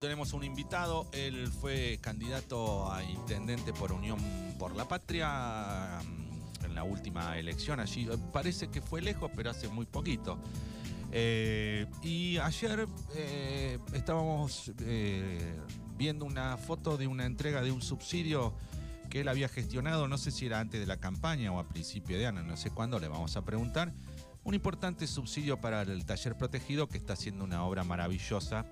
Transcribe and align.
Tenemos 0.00 0.32
un 0.32 0.44
invitado, 0.44 1.08
él 1.10 1.48
fue 1.48 1.98
candidato 2.00 2.92
a 2.92 3.02
intendente 3.02 3.72
por 3.72 3.90
Unión 3.90 4.20
por 4.56 4.76
la 4.76 4.86
Patria 4.86 5.98
mm, 6.00 6.66
en 6.66 6.74
la 6.76 6.84
última 6.84 7.36
elección 7.36 7.80
allí. 7.80 8.08
Parece 8.32 8.68
que 8.68 8.80
fue 8.80 9.02
lejos, 9.02 9.28
pero 9.34 9.50
hace 9.50 9.66
muy 9.66 9.86
poquito. 9.86 10.38
Eh, 11.10 11.86
y 12.00 12.38
ayer 12.38 12.86
eh, 13.16 13.80
estábamos 13.92 14.70
eh, 14.82 15.56
viendo 15.96 16.26
una 16.26 16.56
foto 16.58 16.96
de 16.96 17.08
una 17.08 17.26
entrega 17.26 17.60
de 17.60 17.72
un 17.72 17.82
subsidio 17.82 18.54
que 19.10 19.22
él 19.22 19.28
había 19.28 19.48
gestionado, 19.48 20.06
no 20.06 20.16
sé 20.16 20.30
si 20.30 20.46
era 20.46 20.60
antes 20.60 20.78
de 20.78 20.86
la 20.86 20.98
campaña 20.98 21.50
o 21.50 21.58
a 21.58 21.66
principio 21.66 22.16
de 22.18 22.28
año, 22.28 22.44
no 22.44 22.56
sé 22.56 22.70
cuándo, 22.70 23.00
le 23.00 23.08
vamos 23.08 23.36
a 23.36 23.44
preguntar. 23.44 23.92
Un 24.44 24.54
importante 24.54 25.08
subsidio 25.08 25.60
para 25.60 25.82
el 25.82 26.06
taller 26.06 26.36
protegido 26.36 26.88
que 26.88 26.98
está 26.98 27.14
haciendo 27.14 27.42
una 27.42 27.64
obra 27.64 27.82
maravillosa 27.82 28.64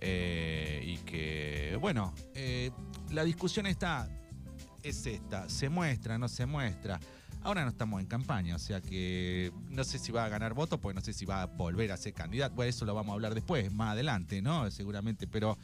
eh, 0.00 0.82
y 0.84 0.96
que, 0.98 1.76
bueno, 1.80 2.14
eh, 2.34 2.70
la 3.10 3.24
discusión 3.24 3.66
está, 3.66 4.08
es 4.82 5.06
esta, 5.06 5.48
se 5.48 5.68
muestra, 5.68 6.18
no 6.18 6.28
se 6.28 6.46
muestra. 6.46 6.98
Ahora 7.42 7.64
no 7.64 7.70
estamos 7.70 8.00
en 8.00 8.06
campaña, 8.06 8.56
o 8.56 8.58
sea 8.58 8.82
que 8.82 9.50
no 9.70 9.82
sé 9.84 9.98
si 9.98 10.12
va 10.12 10.24
a 10.24 10.28
ganar 10.28 10.52
votos, 10.52 10.78
porque 10.78 10.94
no 10.94 11.00
sé 11.00 11.12
si 11.14 11.24
va 11.24 11.42
a 11.42 11.46
volver 11.46 11.90
a 11.90 11.96
ser 11.96 12.12
candidato. 12.12 12.54
Bueno, 12.54 12.68
eso 12.68 12.84
lo 12.84 12.94
vamos 12.94 13.12
a 13.12 13.14
hablar 13.14 13.34
después, 13.34 13.72
más 13.72 13.92
adelante, 13.92 14.42
¿no? 14.42 14.70
Seguramente, 14.70 15.26
pero 15.26 15.56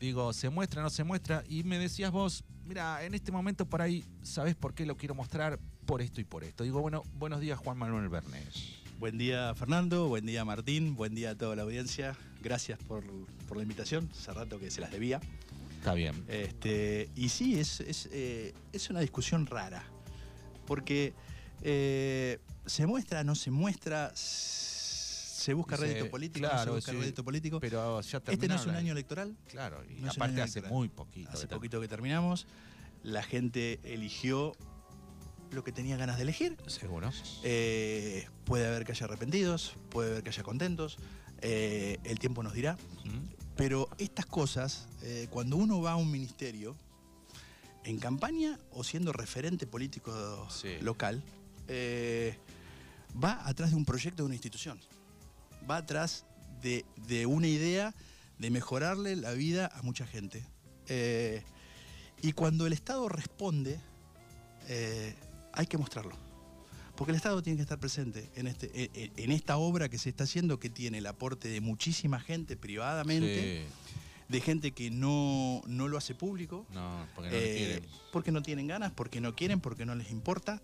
digo, 0.00 0.32
se 0.32 0.50
muestra, 0.50 0.82
no 0.82 0.90
se 0.90 1.04
muestra. 1.04 1.44
Y 1.48 1.62
me 1.62 1.78
decías 1.78 2.10
vos, 2.10 2.44
mira, 2.64 3.04
en 3.04 3.14
este 3.14 3.30
momento 3.30 3.66
por 3.66 3.82
ahí, 3.82 4.04
¿sabés 4.22 4.56
por 4.56 4.74
qué 4.74 4.84
lo 4.84 4.96
quiero 4.96 5.14
mostrar? 5.14 5.60
Por 5.86 6.02
esto 6.02 6.20
y 6.20 6.24
por 6.24 6.42
esto. 6.42 6.64
Digo, 6.64 6.80
bueno, 6.80 7.04
buenos 7.14 7.40
días, 7.40 7.58
Juan 7.58 7.78
Manuel 7.78 8.08
Bernés. 8.08 8.82
Buen 8.98 9.18
día 9.18 9.54
Fernando, 9.54 10.08
buen 10.08 10.24
día 10.24 10.42
Martín, 10.46 10.96
buen 10.96 11.14
día 11.14 11.30
a 11.30 11.34
toda 11.36 11.54
la 11.54 11.62
audiencia. 11.62 12.16
Gracias 12.42 12.78
por, 12.78 13.04
por 13.48 13.56
la 13.56 13.62
invitación, 13.62 14.08
hace 14.12 14.32
rato 14.32 14.58
que 14.58 14.70
se 14.70 14.80
las 14.80 14.90
debía. 14.90 15.20
Está 15.78 15.94
bien. 15.94 16.24
Este, 16.28 17.08
y 17.14 17.28
sí, 17.28 17.58
es, 17.58 17.80
es, 17.80 18.08
eh, 18.12 18.54
es 18.72 18.90
una 18.90 19.00
discusión 19.00 19.46
rara, 19.46 19.84
porque 20.66 21.14
eh, 21.62 22.38
se 22.66 22.86
muestra, 22.86 23.24
no 23.24 23.34
se 23.34 23.50
muestra, 23.50 24.12
se 24.14 25.54
busca 25.54 25.76
rédito 25.76 26.10
político, 26.10 26.48
claro, 26.48 26.58
no 26.58 26.64
se 26.64 26.70
busca 26.76 26.92
sí, 26.92 26.98
rédito 26.98 27.24
político. 27.24 27.60
Pero 27.60 28.00
ya 28.00 28.18
este 28.26 28.48
no 28.48 28.54
es 28.56 28.66
un 28.66 28.74
año 28.74 28.92
electoral, 28.92 29.36
Claro, 29.48 29.82
y 29.88 30.00
no 30.00 30.10
aparte 30.10 30.42
hace 30.42 30.58
electoral. 30.58 30.72
muy 30.72 30.88
poquito. 30.88 31.30
hace 31.30 31.46
que 31.46 31.54
poquito 31.54 31.80
que 31.80 31.88
terminamos, 31.88 32.46
la 33.02 33.22
gente 33.22 33.78
eligió 33.84 34.52
lo 35.52 35.62
que 35.62 35.70
tenía 35.70 35.96
ganas 35.96 36.16
de 36.16 36.22
elegir. 36.22 36.56
Seguro. 36.66 37.10
Eh, 37.44 38.26
puede 38.44 38.66
haber 38.66 38.84
que 38.84 38.92
haya 38.92 39.06
arrepentidos, 39.06 39.76
puede 39.90 40.10
haber 40.10 40.22
que 40.24 40.30
haya 40.30 40.42
contentos, 40.42 40.98
eh, 41.42 41.98
el 42.04 42.18
tiempo 42.18 42.42
nos 42.42 42.52
dirá. 42.54 42.76
Pero 43.56 43.88
estas 43.98 44.26
cosas, 44.26 44.86
eh, 45.02 45.28
cuando 45.30 45.56
uno 45.56 45.80
va 45.80 45.92
a 45.92 45.96
un 45.96 46.10
ministerio, 46.10 46.76
en 47.84 47.98
campaña 47.98 48.58
o 48.72 48.84
siendo 48.84 49.12
referente 49.12 49.66
político 49.66 50.46
Sí. 50.50 50.76
local, 50.80 51.22
eh, 51.68 52.36
va 53.22 53.46
atrás 53.48 53.70
de 53.70 53.76
un 53.76 53.84
proyecto 53.84 54.22
de 54.22 54.26
una 54.26 54.34
institución. 54.34 54.78
Va 55.70 55.78
atrás 55.78 56.24
de, 56.60 56.84
de 57.06 57.24
una 57.26 57.46
idea 57.48 57.94
de 58.38 58.50
mejorarle 58.50 59.16
la 59.16 59.32
vida 59.32 59.70
a 59.74 59.82
mucha 59.82 60.06
gente. 60.06 60.44
Eh, 60.88 61.42
y 62.20 62.32
cuando 62.32 62.66
el 62.66 62.72
Estado 62.72 63.08
responde, 63.08 63.80
hay 65.52 65.66
que 65.66 65.78
mostrarlo. 65.78 66.16
Porque 66.96 67.10
el 67.12 67.16
Estado 67.16 67.42
tiene 67.42 67.56
que 67.58 67.62
estar 67.62 67.78
presente 67.78 68.30
en, 68.36 68.46
este, 68.46 68.90
en- 68.94 69.12
en 69.16 69.32
esta 69.32 69.56
obra 69.58 69.88
que 69.88 69.98
se 69.98 70.08
está 70.08 70.24
haciendo, 70.24 70.58
que 70.58 70.70
tiene 70.70 70.98
el 70.98 71.06
aporte 71.06 71.48
de 71.48 71.60
muchísima 71.60 72.18
gente 72.20 72.56
privadamente, 72.56 73.66
de 74.28 74.40
gente 74.40 74.72
que 74.72 74.90
no, 74.90 75.62
no 75.66 75.88
lo 75.88 75.98
hace 75.98 76.14
público, 76.14 76.66
Sí. 76.70 76.74
No, 76.74 77.06
porque 77.14 77.30
no 77.30 77.36
le 77.36 77.52
eh, 77.52 77.56
quieren. 77.56 77.90
porque 78.12 78.32
no 78.32 78.42
tienen 78.42 78.66
ganas, 78.66 78.92
porque 78.92 79.20
no 79.20 79.34
quieren, 79.36 79.60
porque 79.60 79.84
no 79.86 79.94
les 79.94 80.10
importa. 80.10 80.60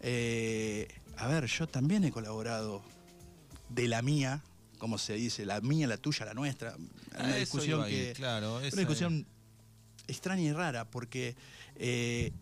Eh, 0.00 0.88
a 1.16 1.26
ver, 1.28 1.46
yo 1.46 1.66
también 1.66 2.04
he 2.04 2.10
colaborado 2.10 2.82
de 3.70 3.88
la 3.88 4.02
mía, 4.02 4.42
como 4.78 4.98
se 4.98 5.14
dice, 5.14 5.46
la 5.46 5.60
mía, 5.60 5.86
la 5.86 5.96
tuya, 5.96 6.26
la 6.26 6.34
nuestra. 6.34 6.76
Ah, 7.14 7.22
Una 7.24 7.36
discusión 7.36 7.86
que, 7.88 8.12
claro, 8.14 8.56
una 8.56 8.64
discusión 8.66 9.26
extraña 10.08 10.42
y 10.42 10.52
rara, 10.52 10.84
porque 10.90 11.34
eh, 11.76 12.32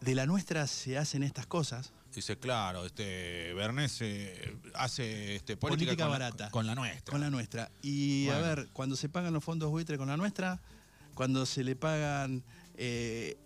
de 0.00 0.14
la 0.14 0.26
nuestra 0.26 0.66
se 0.66 0.98
hacen 0.98 1.22
estas 1.22 1.46
cosas. 1.46 1.92
Dice, 2.14 2.36
claro, 2.38 2.84
este 2.86 3.52
Bernés 3.54 3.98
eh, 4.00 4.56
hace 4.74 5.36
este, 5.36 5.56
política, 5.56 5.90
Política 5.90 6.04
con, 6.04 6.12
barata. 6.12 6.44
La, 6.46 6.50
con 6.50 6.66
la 6.66 6.74
nuestra. 6.74 7.12
Con 7.12 7.20
la 7.20 7.30
nuestra. 7.30 7.70
Y 7.82 8.26
Bueno. 8.26 8.44
a 8.44 8.48
ver, 8.54 8.68
cuando 8.72 8.96
se 8.96 9.08
pagan 9.08 9.32
los 9.32 9.44
fondos 9.44 9.70
buitre 9.70 9.98
con 9.98 10.08
la 10.08 10.16
nuestra, 10.16 10.60
cuando 11.14 11.46
se 11.46 11.62
le 11.62 11.76
pagan 11.76 12.42
eh, 12.76 13.36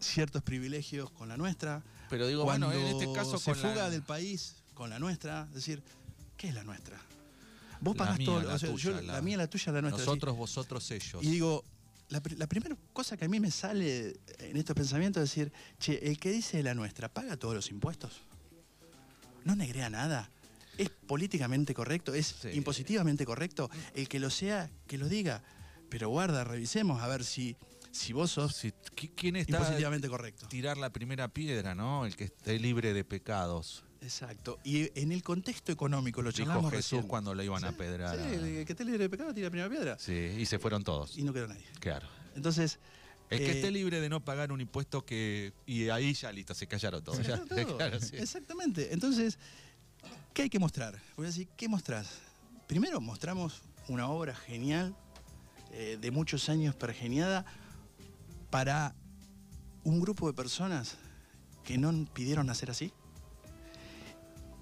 ciertos 0.00 0.42
privilegios 0.42 1.10
con 1.10 1.28
la 1.28 1.36
nuestra, 1.36 1.82
Pero 2.08 2.26
digo, 2.26 2.44
cuando 2.44 2.68
bueno, 2.68 2.80
en 2.80 2.86
este 2.96 3.12
caso 3.12 3.38
se 3.38 3.52
con 3.52 3.62
la- 3.62 3.68
fuga 3.70 3.90
del 3.90 4.02
país 4.02 4.56
con 4.74 4.88
la 4.88 4.98
nuestra, 4.98 5.46
es 5.48 5.54
decir, 5.54 5.82
¿qué 6.36 6.48
es 6.48 6.54
la 6.54 6.62
nuestra? 6.64 6.98
Vos 7.80 7.96
La 7.96 8.04
pagás 8.04 8.18
mía, 8.18 8.26
todo, 8.26 8.42
la 8.42 8.54
o 8.54 8.58
sea, 8.58 8.74
yo- 8.74 9.00
la, 9.02 9.20
mía, 9.20 9.36
la 9.36 9.46
tuya, 9.48 9.72
la 9.72 9.82
nuestra. 9.82 10.02
es 10.02 10.06
Nosotros, 10.06 10.36
vosotros, 10.36 10.90
ellos. 10.90 11.22
y 11.22 11.28
digo, 11.28 11.64
la, 12.08 12.22
la 12.36 12.46
primera 12.46 12.76
cosa 12.92 13.16
que 13.16 13.24
a 13.24 13.28
mí 13.28 13.40
me 13.40 13.50
sale 13.50 14.16
en 14.38 14.56
estos 14.56 14.74
pensamientos 14.76 15.22
es 15.22 15.30
decir, 15.30 15.52
che, 15.78 15.98
el 16.08 16.18
que 16.18 16.30
dice 16.30 16.62
la 16.62 16.74
nuestra, 16.74 17.08
¿paga 17.12 17.36
todos 17.36 17.54
los 17.54 17.70
impuestos? 17.70 18.22
¿No 19.44 19.54
negrea 19.56 19.90
nada? 19.90 20.30
¿Es 20.78 20.90
políticamente 20.90 21.72
correcto? 21.74 22.14
¿Es 22.14 22.26
Sí. 22.42 22.48
impositivamente 22.52 23.24
correcto? 23.24 23.70
El 23.94 24.08
que 24.08 24.20
lo 24.20 24.30
sea, 24.30 24.70
que 24.86 24.98
lo 24.98 25.08
diga. 25.08 25.42
Pero 25.88 26.08
guarda, 26.10 26.44
revisemos 26.44 27.00
a 27.00 27.06
ver 27.08 27.24
si, 27.24 27.56
si 27.92 28.12
vos 28.12 28.32
sos 28.32 28.54
Si- 28.56 28.72
¿qui- 28.94 29.12
¿Quién 29.14 29.36
está 29.36 29.58
impositivamente 29.58 30.08
correcto. 30.08 30.48
tirar 30.48 30.76
la 30.76 30.90
primera 30.90 31.28
piedra, 31.28 31.74
no? 31.74 32.04
El 32.04 32.14
que 32.16 32.24
esté 32.24 32.58
libre 32.58 32.92
de 32.92 33.04
pecados. 33.04 33.84
Exacto. 34.06 34.58
Y 34.64 34.90
en 34.98 35.10
el 35.10 35.22
contexto 35.22 35.72
económico, 35.72 36.22
lo 36.22 36.30
charlamos 36.30 36.70
Jesús 36.70 36.92
recién. 36.92 37.08
cuando 37.08 37.34
le 37.34 37.44
iban 37.44 37.64
a 37.64 37.70
Sí, 37.70 37.74
pedrar. 37.76 38.16
Sí, 38.16 38.22
a- 38.22 38.32
el 38.34 38.64
que 38.64 38.72
esté 38.72 38.84
libre 38.84 39.02
de 39.02 39.10
pecado 39.10 39.34
tira 39.34 39.46
la 39.46 39.50
primera 39.50 39.68
piedra. 39.68 39.98
Sí, 39.98 40.12
y 40.12 40.46
se 40.46 40.58
fueron 40.58 40.84
todos. 40.84 41.18
Y 41.18 41.22
no 41.24 41.32
quedó 41.32 41.48
nadie. 41.48 41.64
Claro. 41.80 42.06
Entonces. 42.34 42.78
El 43.28 43.38
que 43.40 43.46
eh, 43.46 43.56
esté 43.56 43.72
libre 43.72 44.00
de 44.00 44.08
no 44.08 44.24
pagar 44.24 44.52
un 44.52 44.60
impuesto 44.60 45.04
que. 45.04 45.52
Y 45.66 45.88
ahí 45.88 46.14
ya 46.14 46.30
listo, 46.30 46.54
se 46.54 46.68
callaron 46.68 47.02
todos. 47.02 47.18
se 47.18 47.24
Ya, 47.24 47.44
todo. 47.44 47.76
claro, 47.76 48.00
sí. 48.00 48.16
Exactamente. 48.16 48.92
Entonces, 48.92 49.38
¿qué 50.32 50.42
hay 50.42 50.48
que 50.48 50.60
mostrar? 50.60 51.00
Voy 51.16 51.26
a 51.26 51.28
decir, 51.30 51.48
¿qué 51.56 51.68
mostrás? 51.68 52.06
Primero 52.68 53.00
mostramos 53.00 53.62
una 53.88 54.08
obra 54.08 54.34
genial, 54.36 54.94
eh, 55.72 55.98
de 56.00 56.10
muchos 56.12 56.48
años 56.48 56.76
pergeniada, 56.76 57.44
para 58.50 58.94
un 59.82 60.00
grupo 60.00 60.28
de 60.28 60.32
personas 60.34 60.96
que 61.64 61.78
no 61.78 61.92
pidieron 62.14 62.46
nacer 62.46 62.70
así 62.70 62.92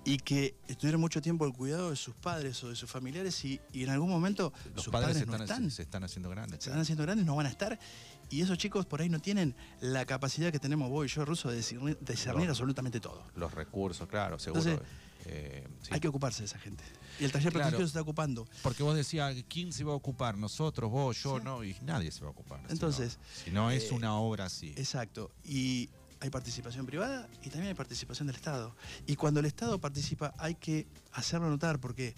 y 0.04 0.18
que 0.18 0.54
estuvieron 0.68 1.00
mucho 1.00 1.22
tiempo 1.22 1.44
al 1.44 1.52
cuidado 1.54 1.90
de 1.90 1.96
sus 1.96 2.14
padres 2.14 2.62
o 2.64 2.68
de 2.68 2.76
sus 2.76 2.90
familiares 2.90 3.42
y, 3.44 3.60
y 3.72 3.84
en 3.84 3.90
algún 3.90 4.10
momento 4.10 4.52
Los 4.74 4.84
sus 4.84 4.92
padres 4.92 5.08
padres 5.08 5.18
se 5.20 5.26
no 5.26 5.32
están, 5.32 5.44
están. 5.64 5.70
se 5.70 5.82
están 5.82 6.04
haciendo 6.04 6.28
grandes. 6.30 6.62
se 6.62 6.68
están 6.70 6.80
haciendo 6.82 7.02
grandes, 7.04 7.24
no 7.26 7.36
van 7.36 7.46
a 7.46 7.50
estar. 7.50 7.78
Y 8.30 8.40
esos 8.42 8.58
chicos 8.58 8.84
por 8.86 9.00
ahí 9.00 9.08
no 9.08 9.20
tienen 9.20 9.54
la 9.80 10.04
capacidad 10.04 10.50
que 10.52 10.58
tenemos 10.58 10.90
vos 10.90 11.06
y 11.06 11.08
yo, 11.08 11.24
Ruso, 11.24 11.50
de 11.50 11.56
discernir, 11.56 11.98
de 11.98 12.12
discernir 12.12 12.46
No. 12.46 12.52
absolutamente 12.52 13.00
todo. 13.00 13.24
Los 13.36 13.52
recursos, 13.54 14.06
claro, 14.08 14.38
seguro. 14.38 14.60
Entonces, 14.62 14.88
Eh, 15.26 15.66
sí. 15.80 15.88
Hay 15.90 16.00
que 16.00 16.08
ocuparse 16.08 16.40
de 16.40 16.46
esa 16.46 16.58
gente. 16.58 16.84
Y 17.18 17.24
el 17.24 17.32
taller 17.32 17.50
Claro. 17.50 17.64
protegido 17.68 17.86
se 17.86 17.92
está 17.92 18.02
ocupando. 18.02 18.46
Porque 18.62 18.82
vos 18.82 18.94
decías, 18.94 19.34
¿quién 19.48 19.72
se 19.72 19.82
va 19.82 19.92
a 19.92 19.96
ocupar? 19.96 20.36
Nosotros, 20.36 20.90
vos, 20.90 21.16
yo, 21.22 21.38
Sí. 21.38 21.44
no, 21.44 21.64
y 21.64 21.74
nadie 21.80 22.10
se 22.10 22.20
va 22.20 22.26
a 22.26 22.30
ocupar. 22.32 22.58
si 22.60 22.66
no- 22.66 22.72
Entonces, 22.72 23.18
si 23.42 23.50
no, 23.50 23.70
es 23.70 23.90
eh, 23.90 23.94
una 23.94 24.16
obra 24.18 24.44
así. 24.44 24.74
Exacto. 24.76 25.30
Y 25.42 25.88
hay 26.24 26.30
participación 26.30 26.86
privada 26.86 27.28
y 27.42 27.50
también 27.50 27.68
hay 27.68 27.74
participación 27.74 28.26
del 28.26 28.36
Estado. 28.36 28.74
Y 29.06 29.14
cuando 29.14 29.40
el 29.40 29.46
Estado 29.46 29.78
participa 29.78 30.32
hay 30.38 30.54
que 30.54 30.86
hacerlo 31.12 31.50
notar 31.50 31.78
porque, 31.80 32.14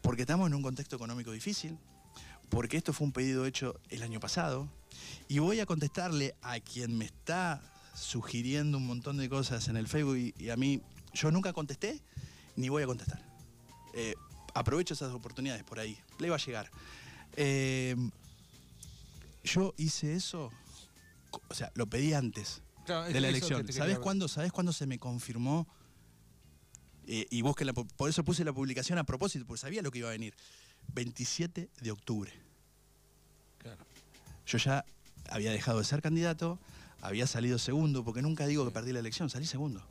porque 0.00 0.22
estamos 0.22 0.48
en 0.48 0.54
un 0.54 0.62
contexto 0.62 0.96
económico 0.96 1.30
difícil, 1.30 1.78
porque 2.48 2.76
esto 2.76 2.92
fue 2.92 3.06
un 3.06 3.12
pedido 3.12 3.46
hecho 3.46 3.78
el 3.90 4.02
año 4.02 4.18
pasado. 4.18 4.68
Y 5.28 5.38
voy 5.38 5.60
a 5.60 5.66
contestarle 5.66 6.34
a 6.42 6.58
quien 6.58 6.98
me 6.98 7.04
está 7.04 7.62
sugiriendo 7.94 8.78
un 8.78 8.88
montón 8.88 9.18
de 9.18 9.28
cosas 9.28 9.68
en 9.68 9.76
el 9.76 9.86
Facebook 9.86 10.34
y, 10.36 10.50
a 10.50 10.56
mí, 10.56 10.82
yo 11.14 11.30
nunca 11.30 11.52
contesté 11.52 12.02
ni 12.56 12.70
voy 12.70 12.82
a 12.82 12.86
contestar. 12.86 13.22
Eh, 13.94 14.16
aprovecho 14.52 14.94
esas 14.94 15.12
oportunidades 15.12 15.62
por 15.62 15.78
ahí. 15.78 15.96
Le 16.18 16.28
va 16.28 16.34
a 16.34 16.44
llegar. 16.44 16.72
Eh, 17.36 17.94
yo 19.44 19.74
hice 19.76 20.16
eso, 20.16 20.50
o 21.48 21.54
sea, 21.54 21.70
lo 21.76 21.86
pedí 21.86 22.14
antes 22.14 22.62
Claro, 22.84 23.12
de 23.12 23.20
la 23.20 23.28
elección. 23.28 23.70
¿Sabes 23.72 23.98
cuándo, 23.98 24.28
¿Sabés 24.28 24.52
cuándo 24.52 24.72
se 24.72 24.86
me 24.86 24.98
confirmó? 24.98 25.66
Eh, 27.06 27.26
y 27.30 27.42
busquen 27.42 27.66
la, 27.66 27.72
por 27.72 28.08
eso 28.08 28.24
puse 28.24 28.44
la 28.44 28.52
publicación 28.52 28.98
a 28.98 29.04
propósito, 29.04 29.44
porque 29.46 29.60
sabía 29.60 29.82
lo 29.82 29.90
que 29.90 29.98
iba 29.98 30.08
a 30.08 30.12
venir. 30.12 30.34
27 30.94 31.68
de 31.80 31.90
octubre. 31.90 32.32
Claro. 33.58 33.84
Yo 34.46 34.58
ya 34.58 34.84
había 35.30 35.52
dejado 35.52 35.78
de 35.78 35.84
ser 35.84 36.02
candidato, 36.02 36.58
había 37.00 37.26
salido 37.26 37.58
segundo, 37.58 38.04
porque 38.04 38.22
nunca 38.22 38.46
digo 38.46 38.64
que 38.64 38.70
perdí 38.70 38.92
la 38.92 39.00
elección, 39.00 39.30
salí 39.30 39.46
segundo. 39.46 39.84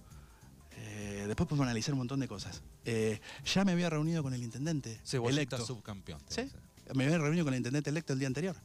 Eh, 0.78 1.26
después 1.28 1.48
podemos 1.48 1.66
analizar 1.66 1.94
un 1.94 2.00
montón 2.00 2.20
de 2.20 2.28
cosas. 2.28 2.62
Eh, 2.86 3.20
ya 3.46 3.64
me 3.66 3.72
había 3.72 3.90
reunido 3.90 4.24
con 4.24 4.34
el 4.34 4.44
intendente 4.44 5.00
Cebollita 5.06 5.56
electo. 5.56 5.66
subcampeón. 5.66 6.22
¿Sí? 6.28 6.50
me 6.94 7.06
había 7.06 7.20
reunido 7.20 7.46
con 7.46 7.54
el 7.54 7.60
intendente 7.60 7.90
electo 7.90 8.12
el 8.14 8.20
día 8.20 8.28
anterior. 8.28 8.56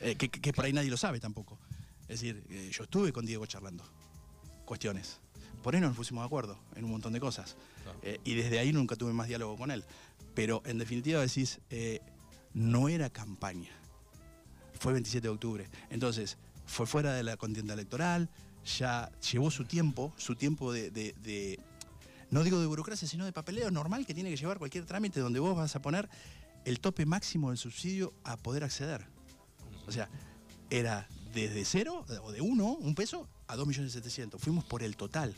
Eh, 0.00 0.16
que 0.16 0.52
por 0.52 0.64
ahí 0.64 0.72
nadie 0.72 0.90
lo 0.90 0.96
sabe 0.96 1.18
tampoco. 1.20 1.58
Es 2.10 2.20
decir, 2.20 2.42
eh, 2.50 2.70
yo 2.72 2.82
estuve 2.84 3.12
con 3.12 3.24
Diego 3.24 3.46
charlando 3.46 3.84
cuestiones. 4.64 5.18
Por 5.62 5.74
ahí 5.74 5.80
no 5.80 5.88
nos 5.88 5.96
pusimos 5.96 6.22
de 6.22 6.26
acuerdo 6.26 6.58
en 6.74 6.84
un 6.84 6.90
montón 6.90 7.12
de 7.12 7.20
cosas. 7.20 7.56
Claro. 7.82 7.98
Eh, 8.02 8.18
y 8.24 8.34
desde 8.34 8.58
ahí 8.58 8.72
nunca 8.72 8.96
tuve 8.96 9.12
más 9.12 9.28
diálogo 9.28 9.56
con 9.56 9.70
él. 9.70 9.84
Pero 10.34 10.62
en 10.64 10.78
definitiva 10.78 11.20
decís, 11.20 11.60
eh, 11.70 12.00
no 12.54 12.88
era 12.88 13.10
campaña. 13.10 13.70
Fue 14.78 14.92
27 14.92 15.22
de 15.28 15.32
octubre. 15.32 15.68
Entonces, 15.90 16.36
fue 16.66 16.86
fuera 16.86 17.12
de 17.12 17.22
la 17.22 17.36
contienda 17.36 17.74
electoral, 17.74 18.28
ya 18.78 19.10
llevó 19.30 19.50
su 19.50 19.64
tiempo, 19.64 20.12
su 20.16 20.34
tiempo 20.36 20.72
de, 20.72 20.90
de- 20.90 21.14
de- 21.22 21.60
no 22.30 22.42
digo 22.44 22.58
de 22.60 22.66
burocracia, 22.66 23.06
sino 23.08 23.24
de 23.24 23.32
papeleo 23.32 23.70
normal 23.70 24.06
que 24.06 24.14
tiene 24.14 24.30
que 24.30 24.36
llevar 24.36 24.58
cualquier 24.58 24.86
trámite 24.86 25.20
donde 25.20 25.40
vos 25.40 25.56
vas 25.56 25.74
a 25.76 25.82
poner 25.82 26.08
el 26.64 26.80
tope 26.80 27.06
máximo 27.06 27.50
del 27.50 27.58
subsidio 27.58 28.12
a 28.24 28.36
poder 28.36 28.64
acceder. 28.64 29.06
O 29.86 29.92
sea, 29.92 30.08
era 30.70 31.08
desde 31.32 31.64
cero 31.64 32.04
o 32.22 32.32
de 32.32 32.40
uno, 32.40 32.72
un 32.72 32.94
peso, 32.94 33.28
a 33.46 33.56
2.700.000. 33.56 34.38
Fuimos 34.38 34.64
por 34.64 34.82
el 34.82 34.96
total. 34.96 35.34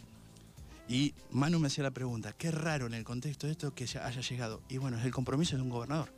Y 0.88 1.14
Manu 1.30 1.58
me 1.58 1.68
hacía 1.68 1.84
la 1.84 1.90
pregunta, 1.92 2.32
qué 2.32 2.50
raro 2.50 2.86
en 2.86 2.94
el 2.94 3.04
contexto 3.04 3.46
de 3.46 3.52
esto 3.52 3.74
que 3.74 3.86
ya 3.86 4.06
haya 4.06 4.20
llegado. 4.20 4.62
Y 4.68 4.78
bueno, 4.78 4.98
es 4.98 5.04
el 5.04 5.12
compromiso 5.12 5.56
de 5.56 5.62
un 5.62 5.70
gobernador. 5.70 6.12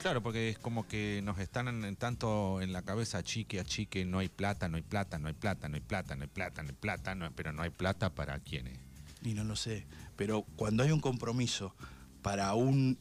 Claro, 0.00 0.22
porque 0.22 0.50
es 0.50 0.58
como 0.58 0.86
que 0.86 1.20
nos 1.24 1.38
están 1.38 1.66
en- 1.68 1.96
tanto 1.96 2.60
en 2.60 2.72
la 2.72 2.82
cabeza 2.82 3.22
chique 3.24 3.58
a 3.58 3.64
chique, 3.64 4.04
no 4.04 4.18
hay 4.18 4.28
plata, 4.28 4.68
no 4.68 4.76
hay 4.76 4.82
plata, 4.82 5.18
no 5.18 5.26
hay 5.28 5.34
plata, 5.34 5.68
no 5.68 5.74
hay 5.74 5.80
plata, 5.80 6.14
no 6.14 6.22
hay 6.22 6.28
plata, 6.28 6.62
no 6.62 6.68
hay 6.68 6.74
plata, 6.76 7.14
no- 7.14 7.32
pero 7.32 7.52
no 7.52 7.62
hay 7.62 7.70
plata 7.70 8.14
para 8.14 8.38
quiénes. 8.38 8.78
Y 9.22 9.34
no 9.34 9.42
lo 9.44 9.56
sé. 9.56 9.86
Pero 10.16 10.42
cuando 10.56 10.82
hay 10.84 10.92
un 10.92 11.00
compromiso 11.00 11.74
para 12.22 12.54
un 12.54 12.96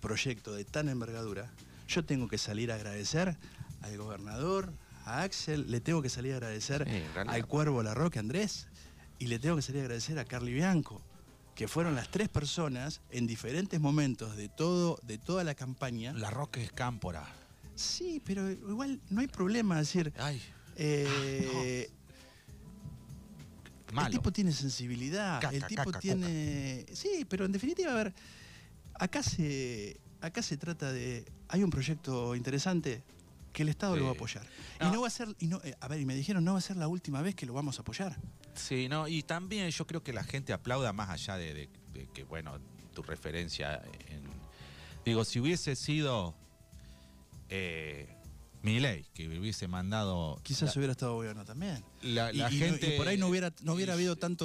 proyecto 0.00 0.52
de 0.52 0.64
tan 0.64 0.88
envergadura, 0.88 1.52
yo 1.86 2.04
tengo 2.04 2.26
que 2.28 2.38
salir 2.38 2.72
a 2.72 2.76
agradecer 2.76 3.36
al 3.82 3.96
gobernador, 3.98 4.72
a 5.04 5.22
Axel, 5.22 5.70
le 5.70 5.80
tengo 5.80 6.02
que 6.02 6.08
salir 6.08 6.32
a 6.34 6.36
agradecer 6.36 6.86
Sí, 6.88 7.02
al 7.26 7.46
Cuervo 7.46 7.82
Larroque 7.82 8.18
Andrés 8.18 8.68
y 9.18 9.26
le 9.26 9.38
tengo 9.38 9.56
que 9.56 9.62
salir 9.62 9.80
a 9.82 9.84
agradecer 9.84 10.18
a 10.18 10.24
Carly 10.24 10.52
Bianco, 10.52 11.02
que 11.54 11.68
fueron 11.68 11.94
las 11.94 12.10
tres 12.10 12.28
personas 12.28 13.00
en 13.10 13.26
diferentes 13.26 13.80
momentos 13.80 14.36
de 14.36 14.48
todo 14.48 14.98
de 15.02 15.18
toda 15.18 15.44
la 15.44 15.54
campaña. 15.54 16.12
La 16.12 16.30
Roque 16.30 16.62
es 16.62 16.72
cámpora. 16.72 17.24
Sí, 17.74 18.20
pero 18.24 18.50
igual 18.50 19.00
no 19.10 19.20
hay 19.20 19.28
problema, 19.28 19.78
decir, 19.78 20.12
Ay, 20.18 20.40
eh, 20.76 21.90
malo. 23.92 24.08
El 24.08 24.12
tipo 24.12 24.32
tiene 24.32 24.52
sensibilidad, 24.52 25.40
Caca, 25.40 25.54
el 25.54 25.66
tipo 25.66 25.84
caca, 25.84 25.98
tiene. 26.00 26.86
Sí, 26.92 27.26
pero 27.28 27.44
en 27.44 27.52
definitiva, 27.52 27.92
a 27.92 27.94
ver, 27.94 28.14
acá 28.94 29.22
se, 29.22 29.98
acá 30.20 30.42
se 30.42 30.56
trata 30.56 30.92
de. 30.92 31.24
Hay 31.48 31.62
un 31.62 31.70
proyecto 31.70 32.34
interesante 32.34 33.02
que 33.52 33.62
el 33.62 33.68
Estado 33.68 33.96
lo 33.96 34.04
va 34.04 34.10
a 34.10 34.14
apoyar. 34.14 34.46
No. 34.80 34.88
Y 34.88 34.90
no 34.92 35.00
va 35.02 35.06
a 35.08 35.10
ser. 35.10 35.28
Y 35.38 35.46
no, 35.46 35.60
eh, 35.64 35.74
a 35.80 35.88
ver, 35.88 36.00
y 36.00 36.04
me 36.06 36.14
dijeron, 36.14 36.44
no 36.44 36.52
va 36.54 36.58
a 36.58 36.62
ser 36.62 36.76
la 36.76 36.88
última 36.88 37.20
vez 37.22 37.34
que 37.34 37.46
lo 37.46 37.52
vamos 37.52 37.78
a 37.78 37.82
apoyar. 37.82 38.16
Sí, 38.54 38.88
no, 38.88 39.08
y 39.08 39.22
también 39.22 39.70
yo 39.70 39.86
creo 39.86 40.02
que 40.02 40.12
la 40.12 40.24
gente 40.24 40.52
aplauda 40.52 40.92
más 40.92 41.10
allá 41.10 41.36
de, 41.36 41.54
de- 41.54 41.68
de 41.92 42.08
que, 42.14 42.24
bueno, 42.24 42.58
tu 42.94 43.02
referencia 43.02 43.82
en. 44.08 44.22
Digo, 45.04 45.24
si 45.24 45.40
hubiese 45.40 45.74
sido 45.76 46.34
eh, 47.48 48.08
Milei, 48.62 49.04
que 49.14 49.28
hubiese 49.38 49.66
mandado. 49.66 50.38
Quizás 50.44 50.76
hubiera 50.76 50.92
estado 50.92 51.14
bueno 51.16 51.44
también. 51.44 51.84
la, 52.02 52.32
la 52.32 52.50
y 52.50 52.58
gente. 52.58 52.94
y 52.94 52.96
por 52.96 53.08
ahí 53.08 53.18
no 53.18 53.26
hubiera- 53.26 53.52
no 53.62 53.74
hubiera 53.74 53.94
habido 53.94 54.14
tanto 54.16 54.44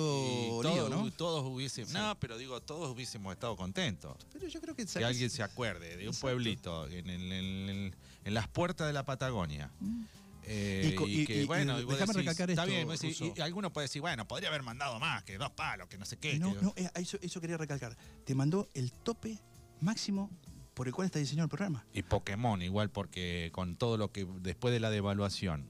lío, 0.63 0.71
todos, 0.71 0.89
¿no? 0.89 1.11
Todos 1.11 1.45
hubiésemos. 1.45 1.91
Sí. 1.91 1.97
No, 1.97 2.19
pero 2.19 2.37
digo, 2.37 2.59
todos 2.61 2.89
hubiésemos 2.95 3.31
estado 3.33 3.55
contentos. 3.55 4.17
Pero 4.33 4.47
yo 4.47 4.59
creo 4.59 4.75
que. 4.75 4.85
Que 4.87 5.05
alguien 5.05 5.29
se 5.29 5.43
acuerde 5.43 5.89
de 5.97 6.03
un 6.03 6.09
Exacto. 6.09 6.21
pueblito 6.21 6.87
en, 6.87 7.09
el- 7.09 7.31
en 7.31 7.69
el- 7.69 7.95
en 8.27 8.33
las 8.33 8.47
puertas 8.47 8.85
de 8.87 8.93
la 8.93 9.05
Patagonia. 9.05 9.71
Mm. 9.79 10.03
Eh, 10.49 10.89
Y 10.91 10.95
co- 10.95 11.07
y, 11.07 11.21
y- 11.21 11.25
que, 11.25 11.41
y- 11.43 11.45
bueno, 11.45 11.79
y 11.79 11.83
vos 11.83 11.97
decís, 11.99 12.15
recalcar 12.15 12.49
está 12.49 12.63
esto, 12.63 12.73
bien, 12.73 12.87
vos 12.87 12.99
decís, 12.99 13.19
Russo. 13.19 13.33
y, 13.37 13.41
alguno 13.41 13.71
puede 13.73 13.85
decir, 13.85 14.01
bueno, 14.01 14.27
podría 14.27 14.49
haber 14.49 14.63
mandado 14.63 14.99
más, 14.99 15.23
que 15.23 15.37
dos 15.37 15.51
palos, 15.51 15.87
que 15.87 15.97
no 15.97 16.05
sé 16.05 16.17
qué. 16.17 16.37
No, 16.39 16.53
que- 16.53 16.61
no, 16.61 16.73
eh, 16.75 16.89
eso, 16.95 17.17
eso 17.21 17.41
quería 17.41 17.57
recalcar. 17.57 17.97
Te 18.25 18.35
mandó 18.35 18.69
el 18.73 18.91
tope 18.91 19.39
máximo 19.81 20.29
por 20.73 20.87
el 20.87 20.93
cual 20.93 21.05
está 21.07 21.19
diseñado 21.19 21.45
el 21.45 21.49
programa. 21.49 21.85
Y 21.93 22.03
Pokémon, 22.03 22.61
igual, 22.61 22.89
porque 22.91 23.49
con 23.53 23.75
todo 23.77 23.97
lo 23.97 24.11
que 24.11 24.25
después 24.41 24.73
de 24.73 24.79
la 24.79 24.89
devaluación. 24.89 25.69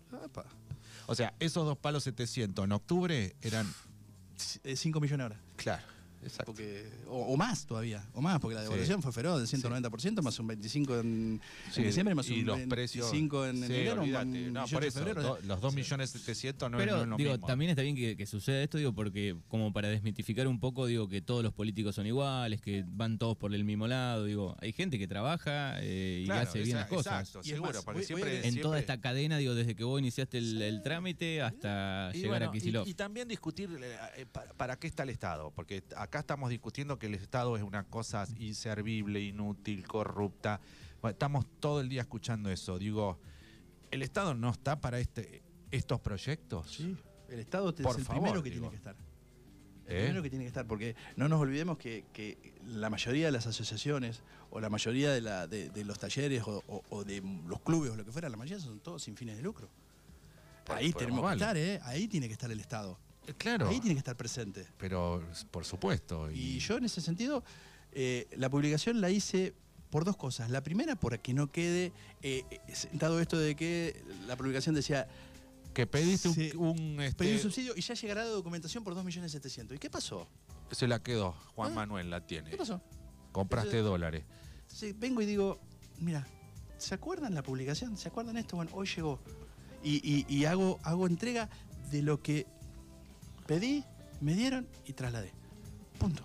O 1.08 1.16
sea, 1.16 1.34
esos 1.40 1.66
dos 1.66 1.78
palos 1.78 2.04
700 2.04 2.66
en 2.66 2.72
octubre 2.72 3.36
eran. 3.42 3.72
5 4.38 5.00
millones 5.00 5.24
ahora. 5.24 5.40
Claro, 5.56 5.84
exacto. 6.24 6.46
Porque, 6.54 6.90
o, 7.08 7.34
o 7.34 7.38
más 7.38 7.66
todavía, 7.66 8.06
o 8.14 8.22
más, 8.22 8.40
porque 8.40 8.56
la 8.56 8.62
Sí. 8.62 8.66
devaluación 8.66 9.02
fue 9.02 9.12
feroz, 9.12 9.40
del 9.40 9.48
190%, 9.62 10.22
más 10.22 10.40
un 10.40 10.48
25 10.48 11.00
en, 11.00 11.42
Sí, 11.72 11.82
en 11.82 11.88
diciembre, 11.88 12.16
más 12.16 12.30
y 12.30 12.40
un 12.42 12.46
los 12.46 12.60
precios. 12.62 13.12
25 13.12 13.46
en 13.48 13.58
sí, 13.58 13.64
enero, 13.66 14.02
un 14.04 14.54
No, 14.54 14.66
18 14.66 14.74
por 14.76 14.84
eso, 14.86 15.00
febrero. 15.00 15.22
do- 15.24 15.40
los 15.44 15.62
2 15.62 15.74
millones 15.76 16.10
700 16.12 16.70
no, 16.72 16.78
es- 16.80 16.84
Pero 16.86 16.98
no 16.98 17.04
es 17.04 17.10
lo 17.10 17.18
digo, 17.18 17.32
mismo. 17.34 17.48
también 17.48 17.70
está 17.72 17.82
bien 17.82 17.96
que, 17.96 18.16
que 18.18 18.26
suceda 18.26 18.62
esto, 18.64 18.78
digo, 18.78 18.94
porque 18.94 19.36
como 19.48 19.72
para 19.74 19.88
desmitificar 19.90 20.48
un 20.48 20.60
poco, 20.60 20.86
digo 20.86 21.08
que 21.08 21.22
todos 21.22 21.44
los 21.44 21.54
políticos 21.54 21.96
son 21.96 22.08
iguales, 22.08 22.62
que 22.62 22.84
van 22.88 23.18
todos 23.18 23.38
por 23.38 23.54
el 23.54 23.64
mismo 23.64 23.88
lado, 23.88 24.26
digo, 24.26 24.56
hay 24.60 24.74
gente 24.74 24.98
que 25.00 25.08
trabaja 25.08 25.78
eh, 25.82 26.22
y 26.24 26.26
Claro, 26.26 26.50
hace 26.50 26.60
bien 26.60 26.70
esa- 26.70 26.80
las 26.80 26.88
cosas. 26.90 27.20
Exacto, 27.22 27.40
Y 27.48 27.50
seguro, 27.52 27.74
más, 27.74 27.84
porque 27.84 28.00
voy- 28.00 28.02
voy 28.02 28.04
a 28.04 28.08
siempre. 28.08 28.36
En 28.38 28.42
siempre- 28.44 28.62
toda 28.64 28.80
esta 28.80 29.00
cadena, 29.00 29.38
digo, 29.38 29.56
desde 29.56 29.76
que 29.76 29.84
vos 29.84 30.00
iniciaste 30.00 30.38
el, 30.38 30.62
el 30.62 30.82
trámite 30.84 31.42
hasta 31.42 32.12
Y 32.14 32.18
llegar 32.18 32.40
bueno, 32.40 32.50
a 32.50 32.52
Kicillof. 32.54 32.88
Y, 32.88 32.92
y 32.92 32.94
también 32.94 33.28
discutir 33.28 33.70
eh, 33.82 33.98
eh, 34.18 34.26
para, 34.32 34.54
para 34.54 34.76
qué 34.78 34.88
está 34.88 35.04
el 35.04 35.10
Estado, 35.10 35.52
porque 35.56 35.84
acá 36.08 36.20
estamos 36.20 36.50
discutiendo 36.50 36.98
que 36.98 37.08
el 37.08 37.16
Estado 37.16 37.58
es 37.58 37.64
una 37.64 37.84
cosa 37.84 38.26
inservible, 38.40 39.20
inútil, 39.22 39.86
corrupta. 39.86 40.60
Bueno, 41.02 41.12
estamos 41.12 41.46
todo 41.60 41.82
el 41.82 41.90
día 41.90 42.02
escuchando 42.02 42.50
eso. 42.50 42.80
Digo, 42.80 43.20
¿el 43.92 44.02
Estado 44.02 44.34
no 44.34 44.50
está 44.50 44.80
para 44.80 45.00
este, 45.00 45.44
estos 45.70 46.00
proyectos? 46.00 46.72
Sí, 46.72 46.96
el 47.30 47.40
Estado 47.40 47.76
Por 47.76 47.92
es 47.92 47.98
el 48.00 48.06
favor, 48.06 48.22
primero 48.24 48.44
que 48.44 48.50
digo. 48.50 48.62
tiene 48.70 48.72
que 48.72 48.78
estar. 48.78 48.96
El 49.86 49.96
¿Eh? 49.98 50.02
primero 50.04 50.24
que 50.24 50.30
tiene 50.30 50.44
que 50.46 50.48
estar, 50.50 50.66
porque 50.66 50.96
no 51.18 51.28
nos 51.30 51.40
olvidemos 51.42 51.78
que, 51.78 52.06
que 52.14 52.56
la 52.66 52.90
mayoría 52.90 53.26
de 53.28 53.32
las 53.34 53.46
asociaciones 53.48 54.22
o 54.50 54.60
la 54.62 54.70
mayoría 54.70 55.12
de, 55.12 55.22
la- 55.22 55.46
de- 55.48 55.70
de 55.70 55.84
los 55.86 56.00
talleres 56.00 56.44
o, 56.46 56.64
o- 56.68 56.84
o 56.90 57.04
de 57.04 57.22
los 57.48 57.60
clubes 57.62 57.92
o 57.92 57.96
lo 57.98 58.04
que 58.06 58.12
fuera, 58.14 58.30
la 58.30 58.38
mayoría 58.38 58.64
son 58.64 58.80
todos 58.80 59.04
sin 59.04 59.16
fines 59.18 59.36
de 59.38 59.44
lucro. 59.44 59.70
Ahí 60.70 60.92
tenemos 60.94 61.26
que 61.30 61.34
estar, 61.36 61.56
¿eh? 61.58 61.80
Ahí 61.84 62.08
tiene 62.10 62.28
que 62.28 62.34
estar 62.34 62.50
el 62.52 62.60
Estado. 62.60 62.98
Eh, 63.28 63.34
Claro, 63.38 63.68
Ahí 63.70 63.80
tiene 63.80 63.96
que 63.96 64.00
estar 64.00 64.16
presente. 64.18 64.66
pero 64.78 65.22
por 65.52 65.66
supuesto. 65.66 66.32
Y 66.32 66.60
yo 66.60 66.78
en 66.78 66.86
ese 66.86 67.02
sentido, 67.02 67.44
eh, 67.92 68.28
la 68.38 68.50
publicación 68.50 69.02
la 69.02 69.10
hice 69.10 69.54
por 69.90 70.04
dos 70.06 70.18
cosas. 70.18 70.50
La 70.50 70.62
primera, 70.64 70.96
por 70.96 71.18
que 71.20 71.34
no 71.34 71.52
quede 71.52 71.92
eh, 72.22 72.44
sentado 72.74 73.20
esto 73.20 73.38
de 73.38 73.56
que 73.56 74.02
la 74.28 74.36
publicación 74.36 74.76
decía, 74.76 75.08
Que 75.74 75.86
pediste 75.86 76.30
un- 76.58 77.00
este, 77.02 77.18
pedí 77.24 77.34
un 77.36 77.40
subsidio 77.40 77.74
y 77.76 77.82
ya 77.82 77.94
llegará 77.94 78.24
la 78.24 78.32
documentación 78.32 78.84
por 78.84 78.96
2.700.000. 78.96 79.76
¿Y 79.76 79.80
qué 79.80 79.90
pasó? 79.90 80.28
Se 80.72 80.88
la 80.88 81.02
quedó, 81.04 81.34
Juan 81.56 81.72
¿Ah? 81.72 81.76
Manuel 81.76 82.10
la 82.10 82.26
tiene. 82.26 82.50
¿Qué 82.50 82.58
pasó? 82.58 82.82
Compraste 83.32 83.80
Eso- 83.80 83.88
dólares. 83.88 84.24
Entonces, 84.64 84.98
vengo 85.00 85.22
y 85.22 85.26
digo, 85.26 85.60
mira, 86.00 86.26
¿se 86.78 86.96
acuerdan 86.96 87.34
la 87.36 87.44
publicación? 87.44 87.96
¿Se 87.98 88.08
acuerdan 88.10 88.38
esto? 88.38 88.56
Bueno, 88.56 88.72
hoy 88.74 88.88
llegó. 88.88 89.20
Y, 89.84 90.02
y- 90.04 90.26
y 90.28 90.46
hago, 90.46 90.80
hago 90.84 91.06
entrega 91.08 91.48
de 91.92 92.02
lo 92.02 92.22
que 92.22 92.46
pedí, 93.48 93.84
me 94.22 94.36
dieron 94.36 94.68
y 94.86 94.94
trasladé. 94.94 95.32
Punto. 95.98 96.22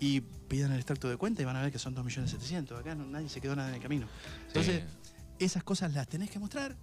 Y 0.00 0.20
pidan 0.20 0.72
el 0.72 0.78
extracto 0.78 1.08
de 1.08 1.16
cuenta 1.16 1.40
y 1.40 1.44
van 1.44 1.56
a 1.56 1.62
ver 1.62 1.72
que 1.72 1.78
son 1.78 1.94
2.700.000. 1.94 2.78
Acá 2.78 2.94
no, 2.94 3.06
nadie 3.06 3.28
se 3.28 3.40
quedó 3.40 3.56
nada 3.56 3.68
en 3.70 3.76
el 3.76 3.80
camino. 3.80 4.06
Entonces, 4.48 4.82
Sí. 4.82 5.44
esas 5.46 5.62
cosas 5.62 5.94
las 5.94 6.06
tenés 6.08 6.30
que 6.30 6.38
mostrar. 6.38 6.76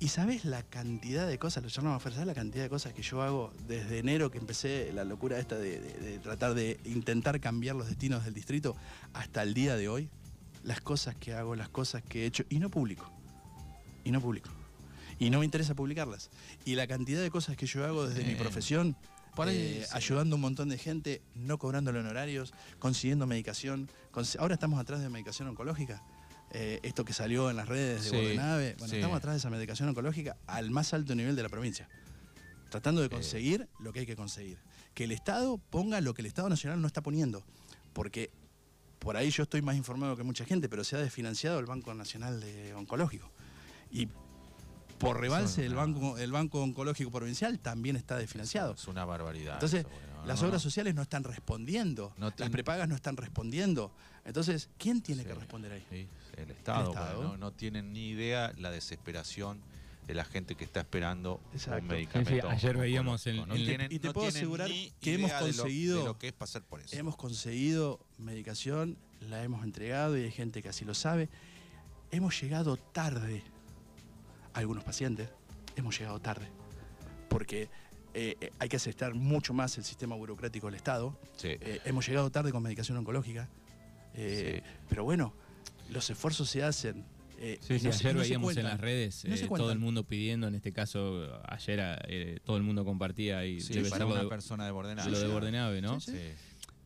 Y 0.00 0.08
sabes 0.08 0.44
la 0.44 0.62
cantidad 0.62 1.26
de 1.26 1.40
cosas, 1.40 1.64
lo 1.64 1.68
llamamos 1.70 2.06
a 2.06 2.10
¿sabes 2.10 2.26
la 2.28 2.34
cantidad 2.34 2.62
de 2.62 2.70
cosas 2.70 2.92
que 2.92 3.02
yo 3.02 3.20
hago 3.22 3.52
desde 3.66 3.98
enero 3.98 4.30
que 4.30 4.38
empecé 4.38 4.92
la 4.92 5.02
locura 5.02 5.40
esta 5.40 5.56
de, 5.56 5.80
de- 5.80 5.94
de 5.98 6.18
tratar 6.20 6.54
de 6.54 6.78
intentar 6.84 7.40
cambiar 7.40 7.74
los 7.74 7.88
destinos 7.88 8.24
del 8.24 8.32
distrito 8.32 8.76
hasta 9.12 9.42
el 9.42 9.54
día 9.54 9.74
de 9.74 9.88
hoy? 9.88 10.08
Las 10.62 10.80
cosas 10.80 11.16
que 11.16 11.34
hago, 11.34 11.56
las 11.56 11.68
cosas 11.68 12.02
que 12.04 12.22
he 12.22 12.26
hecho 12.26 12.44
y 12.48 12.60
no 12.60 12.68
publico. 12.70 13.10
Y 14.04 14.12
no 14.12 14.20
publico. 14.20 14.50
Y 15.18 15.30
no 15.30 15.38
me 15.40 15.44
interesa 15.44 15.74
publicarlas. 15.74 16.30
Y 16.64 16.74
la 16.74 16.86
cantidad 16.86 17.20
de 17.22 17.30
cosas 17.30 17.56
que 17.56 17.66
yo 17.66 17.84
hago 17.84 18.06
desde 18.08 18.24
mi 18.24 18.32
Eh, 18.32 18.36
profesión, 18.36 18.96
por 19.34 19.48
ahí, 19.48 19.56
eh, 19.56 19.84
sí. 19.84 19.90
ayudando 19.92 20.34
a 20.34 20.36
un 20.36 20.40
montón 20.42 20.68
de 20.68 20.78
gente, 20.78 21.22
no 21.34 21.58
cobrándole 21.58 21.98
honorarios, 22.00 22.52
consiguiendo 22.78 23.26
medicación. 23.26 23.88
cons- 24.12 24.36
Ahora 24.38 24.54
estamos 24.54 24.78
atrás 24.80 25.00
de 25.00 25.08
medicación 25.08 25.48
oncológica. 25.48 26.02
Eh, 26.50 26.80
esto 26.82 27.04
que 27.04 27.12
salió 27.12 27.50
en 27.50 27.56
las 27.56 27.68
redes 27.68 28.04
de 28.04 28.10
Sí, 28.10 28.16
Bordenave. 28.16 28.74
Bueno, 28.78 28.90
sí. 28.90 28.96
estamos 28.96 29.16
atrás 29.18 29.34
de 29.34 29.38
esa 29.38 29.50
medicación 29.50 29.88
oncológica 29.90 30.36
al 30.46 30.70
más 30.70 30.94
alto 30.94 31.14
nivel 31.14 31.36
de 31.36 31.42
la 31.42 31.48
provincia. 31.48 31.88
Tratando 32.70 33.00
de 33.02 33.08
conseguir 33.10 33.68
lo 33.80 33.92
que 33.92 34.00
hay 34.00 34.06
que 34.06 34.16
conseguir. 34.16 34.58
Que 34.94 35.04
el 35.04 35.12
Estado 35.12 35.58
ponga 35.58 36.00
lo 36.00 36.14
que 36.14 36.22
el 36.22 36.26
Estado 36.26 36.48
Nacional 36.48 36.80
no 36.80 36.86
está 36.86 37.02
poniendo. 37.02 37.44
Porque 37.92 38.30
por 38.98 39.16
ahí 39.16 39.30
yo 39.30 39.42
estoy 39.44 39.62
más 39.62 39.76
informado 39.76 40.16
que 40.16 40.22
mucha 40.22 40.44
gente, 40.44 40.68
pero 40.68 40.84
se 40.84 40.96
ha 40.96 41.00
desfinanciado 41.00 41.58
el 41.58 41.66
Banco 41.66 41.92
Nacional 41.94 42.40
de 42.40 42.74
Oncológico. 42.74 43.30
Y 43.90 44.08
por 44.98 45.20
rebalse, 45.20 45.64
el 45.64 45.72
una- 45.72 45.80
banco, 45.82 46.18
el 46.18 46.32
banco 46.32 46.62
Oncológico 46.62 47.10
Provincial 47.10 47.58
también 47.58 47.96
está 47.96 48.16
desfinanciado. 48.16 48.74
Es 48.74 48.86
una 48.88 49.04
barbaridad. 49.04 49.54
Entonces, 49.54 49.80
eso, 49.80 49.88
bueno. 49.90 50.08
Las 50.26 50.40
no, 50.42 50.48
obras 50.48 50.60
no. 50.62 50.70
sociales 50.70 50.94
no 50.94 51.02
están 51.02 51.24
respondiendo. 51.24 52.12
No 52.18 52.32
Las 52.36 52.50
prepagas 52.50 52.88
no 52.88 52.94
están 52.96 53.16
respondiendo. 53.16 53.92
Entonces, 54.24 54.68
¿quién 54.76 55.00
tiene 55.00 55.22
Sí. 55.22 55.28
que 55.28 55.34
responder 55.34 55.72
ahí? 55.72 55.86
Sí, 55.88 56.08
el 56.36 56.50
Estado. 56.50 56.90
Estado. 56.90 57.16
bueno, 57.16 57.32
no, 57.32 57.38
no 57.38 57.52
tienen 57.52 57.92
ni 57.92 58.08
idea 58.10 58.52
la 58.58 58.70
desesperación 58.70 59.60
de 60.06 60.14
la 60.14 60.24
gente 60.24 60.54
que 60.54 60.64
está 60.64 60.80
esperando 60.80 61.40
Exacto. 61.52 61.82
un 61.82 61.86
medicamento. 61.88 62.30
Sí, 62.30 62.40
sí, 62.40 62.46
ayer 62.46 62.76
veíamos 62.78 63.26
no 63.26 63.54
tienen, 63.54 63.92
y 63.92 63.98
te 63.98 64.08
no 64.08 64.12
puedo 64.14 64.28
asegurar 64.28 64.68
que 65.00 65.14
hemos 65.14 65.30
idea 65.30 65.40
de 65.42 65.52
lo- 65.52 65.62
conseguido- 65.62 65.98
de 65.98 66.04
lo, 66.04 66.18
que 66.18 66.28
es 66.28 66.32
pasar 66.32 66.62
por 66.62 66.80
eso. 66.80 66.96
Hemos 66.96 67.16
conseguido 67.16 68.00
medicación, 68.18 68.96
la 69.20 69.42
hemos 69.44 69.62
entregado 69.64 70.16
y 70.18 70.22
hay 70.24 70.30
gente 70.30 70.62
que 70.62 70.68
así 70.70 70.84
lo 70.84 70.94
sabe. 70.94 71.28
Hemos 72.10 72.40
llegado 72.40 72.76
tarde. 72.76 73.42
Algunos 74.58 74.82
pacientes 74.84 75.28
hemos 75.76 75.96
llegado 75.98 76.20
tarde. 76.20 76.48
Porque 77.28 77.68
eh, 78.14 78.36
eh, 78.40 78.50
hay 78.58 78.68
que 78.68 78.76
aceptar 78.76 79.14
mucho 79.14 79.54
más 79.54 79.78
el 79.78 79.84
sistema 79.84 80.16
burocrático 80.16 80.66
del 80.66 80.74
Estado. 80.74 81.16
Sí. 81.36 81.48
Eh, 81.60 81.80
hemos 81.84 82.06
llegado 82.08 82.30
tarde 82.30 82.50
con 82.50 82.62
medicación 82.62 82.98
oncológica. 82.98 83.48
Eh, 84.14 84.62
Pero 84.88 85.04
bueno, 85.04 85.32
los 85.90 86.10
esfuerzos 86.10 86.50
se 86.50 86.62
hacen. 86.64 87.04
eh, 87.38 87.58
Sí, 87.60 87.78
no 87.82 87.90
ayer 87.90 88.14
no 88.14 88.20
veíamos 88.20 88.56
en 88.56 88.64
las 88.64 88.80
redes 88.80 89.24
No 89.24 89.36
todo 89.56 89.70
el 89.70 89.78
mundo 89.78 90.02
pidiendo, 90.02 90.48
en 90.48 90.56
este 90.56 90.72
caso 90.72 91.40
ayer 91.46 91.78
eh, 92.08 92.40
todo 92.44 92.56
el 92.56 92.64
mundo 92.64 92.84
compartía 92.84 93.46
y 93.46 93.60
para 93.88 94.06
una 94.06 94.22
de, 94.22 94.28
persona 94.28 94.64
de 94.64 94.72
Bordenave. 94.72 95.10
lo 95.10 95.20
de 95.20 95.28
Bordenave, 95.28 95.80
¿no? 95.80 96.00
Sí, 96.00 96.10
Sí. 96.12 96.18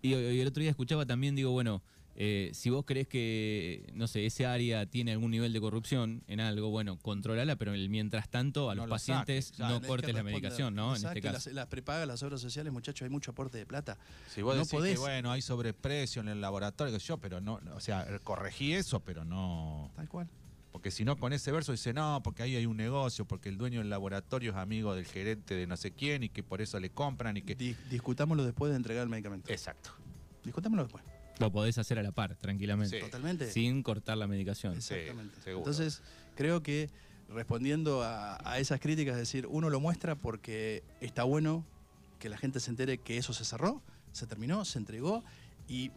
Y, 0.02 0.14
y 0.14 0.41
el 0.41 0.49
otro 0.49 0.61
día 0.61 0.71
escuchaba 0.71 1.07
también, 1.07 1.37
digo, 1.37 1.52
bueno, 1.52 1.81
eh, 2.14 2.50
si 2.52 2.69
vos 2.71 2.85
crees 2.87 3.09
que, 3.09 3.90
no 3.95 4.07
sé, 4.07 4.26
ese 4.26 4.45
área 4.47 4.85
tiene 4.87 5.12
algún 5.12 5.31
nivel 5.31 5.52
de 5.52 5.61
corrupción 5.61 6.23
en 6.26 6.40
algo, 6.40 6.69
bueno, 6.71 6.99
controlala, 6.99 7.57
pero 7.57 7.73
en 7.75 7.81
el 7.81 7.88
mientras 7.88 8.28
tanto 8.28 8.71
a 8.71 8.75
No 8.75 8.83
los 8.83 8.88
lo 8.88 8.95
pacientes 8.95 9.52
claro, 9.52 9.81
no 9.81 9.87
cortes 9.87 10.14
la 10.14 10.23
medicación, 10.23 10.75
¿no? 10.75 10.95
En 10.97 11.04
este 11.07 11.21
caso. 11.23 11.33
Las, 11.49 11.54
las 11.54 11.66
prepagas, 11.69 12.07
las 12.07 12.23
obras 12.23 12.40
sociales, 12.40 12.73
muchachos, 12.73 13.02
hay 13.07 13.11
mucho 13.11 13.31
aporte 13.31 13.57
de 13.59 13.66
plata. 13.66 13.97
Si 14.28 14.42
vos 14.42 14.54
No 14.57 14.62
decís 14.62 14.78
podés- 14.78 14.92
que 14.95 14.99
bueno, 14.99 15.33
hay 15.33 15.40
sobreprecio 15.42 16.21
en 16.23 16.28
el 16.28 16.40
laboratorio, 16.40 16.97
yo, 16.99 17.19
pero 17.19 17.40
no, 17.40 17.61
no, 17.61 17.75
o 17.76 17.81
sea, 17.81 18.07
corregí 18.25 18.73
eso, 18.75 19.00
pero 19.00 19.25
no. 19.25 19.90
Tal 19.97 20.09
cual. 20.09 20.28
Porque 20.71 20.90
si 20.90 21.04
no, 21.04 21.19
con 21.19 21.35
ese 21.35 21.52
verso 21.52 21.73
dice, 21.73 21.92
no, 21.92 22.23
porque 22.25 22.42
ahí 22.45 22.57
hay 22.57 22.64
un 22.64 22.78
negocio, 22.78 23.26
porque 23.26 23.49
el 23.50 23.59
dueño 23.59 23.81
del 23.81 23.90
laboratorio 23.90 24.52
es 24.52 24.57
amigo 24.57 24.95
del 24.95 25.04
gerente 25.04 25.54
de 25.54 25.66
no 25.66 25.76
sé 25.76 25.92
quién 25.92 26.23
y 26.23 26.28
que 26.31 26.42
por 26.42 26.62
eso 26.62 26.81
le 26.81 26.88
compran 26.90 27.37
y 27.37 27.42
que. 27.42 27.54
Di- 27.54 27.76
discutámoslo 27.90 28.42
después 28.45 28.71
de 28.71 28.76
entregar 28.76 29.02
el 29.02 29.11
medicamento. 29.11 29.52
Exacto. 29.52 29.90
Discutámoslo 30.45 30.85
después. 30.85 31.04
Lo 31.43 31.53
podés 31.53 31.79
hacer 31.79 31.99
a 31.99 32.03
la 32.03 32.13
par, 32.13 32.37
tranquilamente. 32.37 32.99
Sí. 32.99 33.05
Totalmente. 33.05 33.51
Sin 33.51 33.83
cortar 33.83 34.17
la 34.17 34.27
medicación. 34.27 34.75
Exactamente. 34.75 35.39
Entonces, 35.47 36.03
creo 36.37 36.63
que 36.63 36.91
respondiendo 37.29 38.03
a, 38.03 38.39
a 38.49 38.59
esas 38.59 38.81
críticas, 38.81 39.15
es 39.15 39.21
decir, 39.21 39.47
uno 39.47 39.71
lo 39.71 39.81
muestra 39.81 40.15
porque 40.15 40.83
está 41.01 41.25
bueno 41.25 41.65
que 42.19 42.29
la 42.29 42.37
gente 42.37 42.61
se 42.61 42.71
entere 42.71 42.99
que 42.99 43.19
eso 43.19 43.33
se 43.33 43.45
cerró, 43.45 43.83
se 44.13 44.27
terminó, 44.27 44.65
se 44.65 44.79
entregó 44.79 45.25
y 45.67 45.91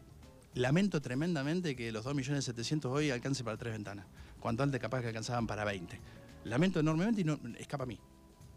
lamento 0.55 1.01
tremendamente 1.01 1.75
que 1.75 1.91
los 1.91 2.05
2.700.000 2.05 2.85
hoy 2.85 3.11
alcance 3.11 3.43
para 3.43 3.57
tres 3.57 3.73
ventanas, 3.73 4.07
cuando 4.39 4.63
antes 4.63 4.79
capaz 4.79 5.01
que 5.01 5.07
alcanzaban 5.07 5.45
para 5.45 5.65
20. 5.65 5.99
Lamento 6.45 6.79
enormemente 6.79 7.21
y 7.21 7.23
no 7.23 7.39
escapa 7.59 7.83
a 7.83 7.87
mí. 7.87 7.99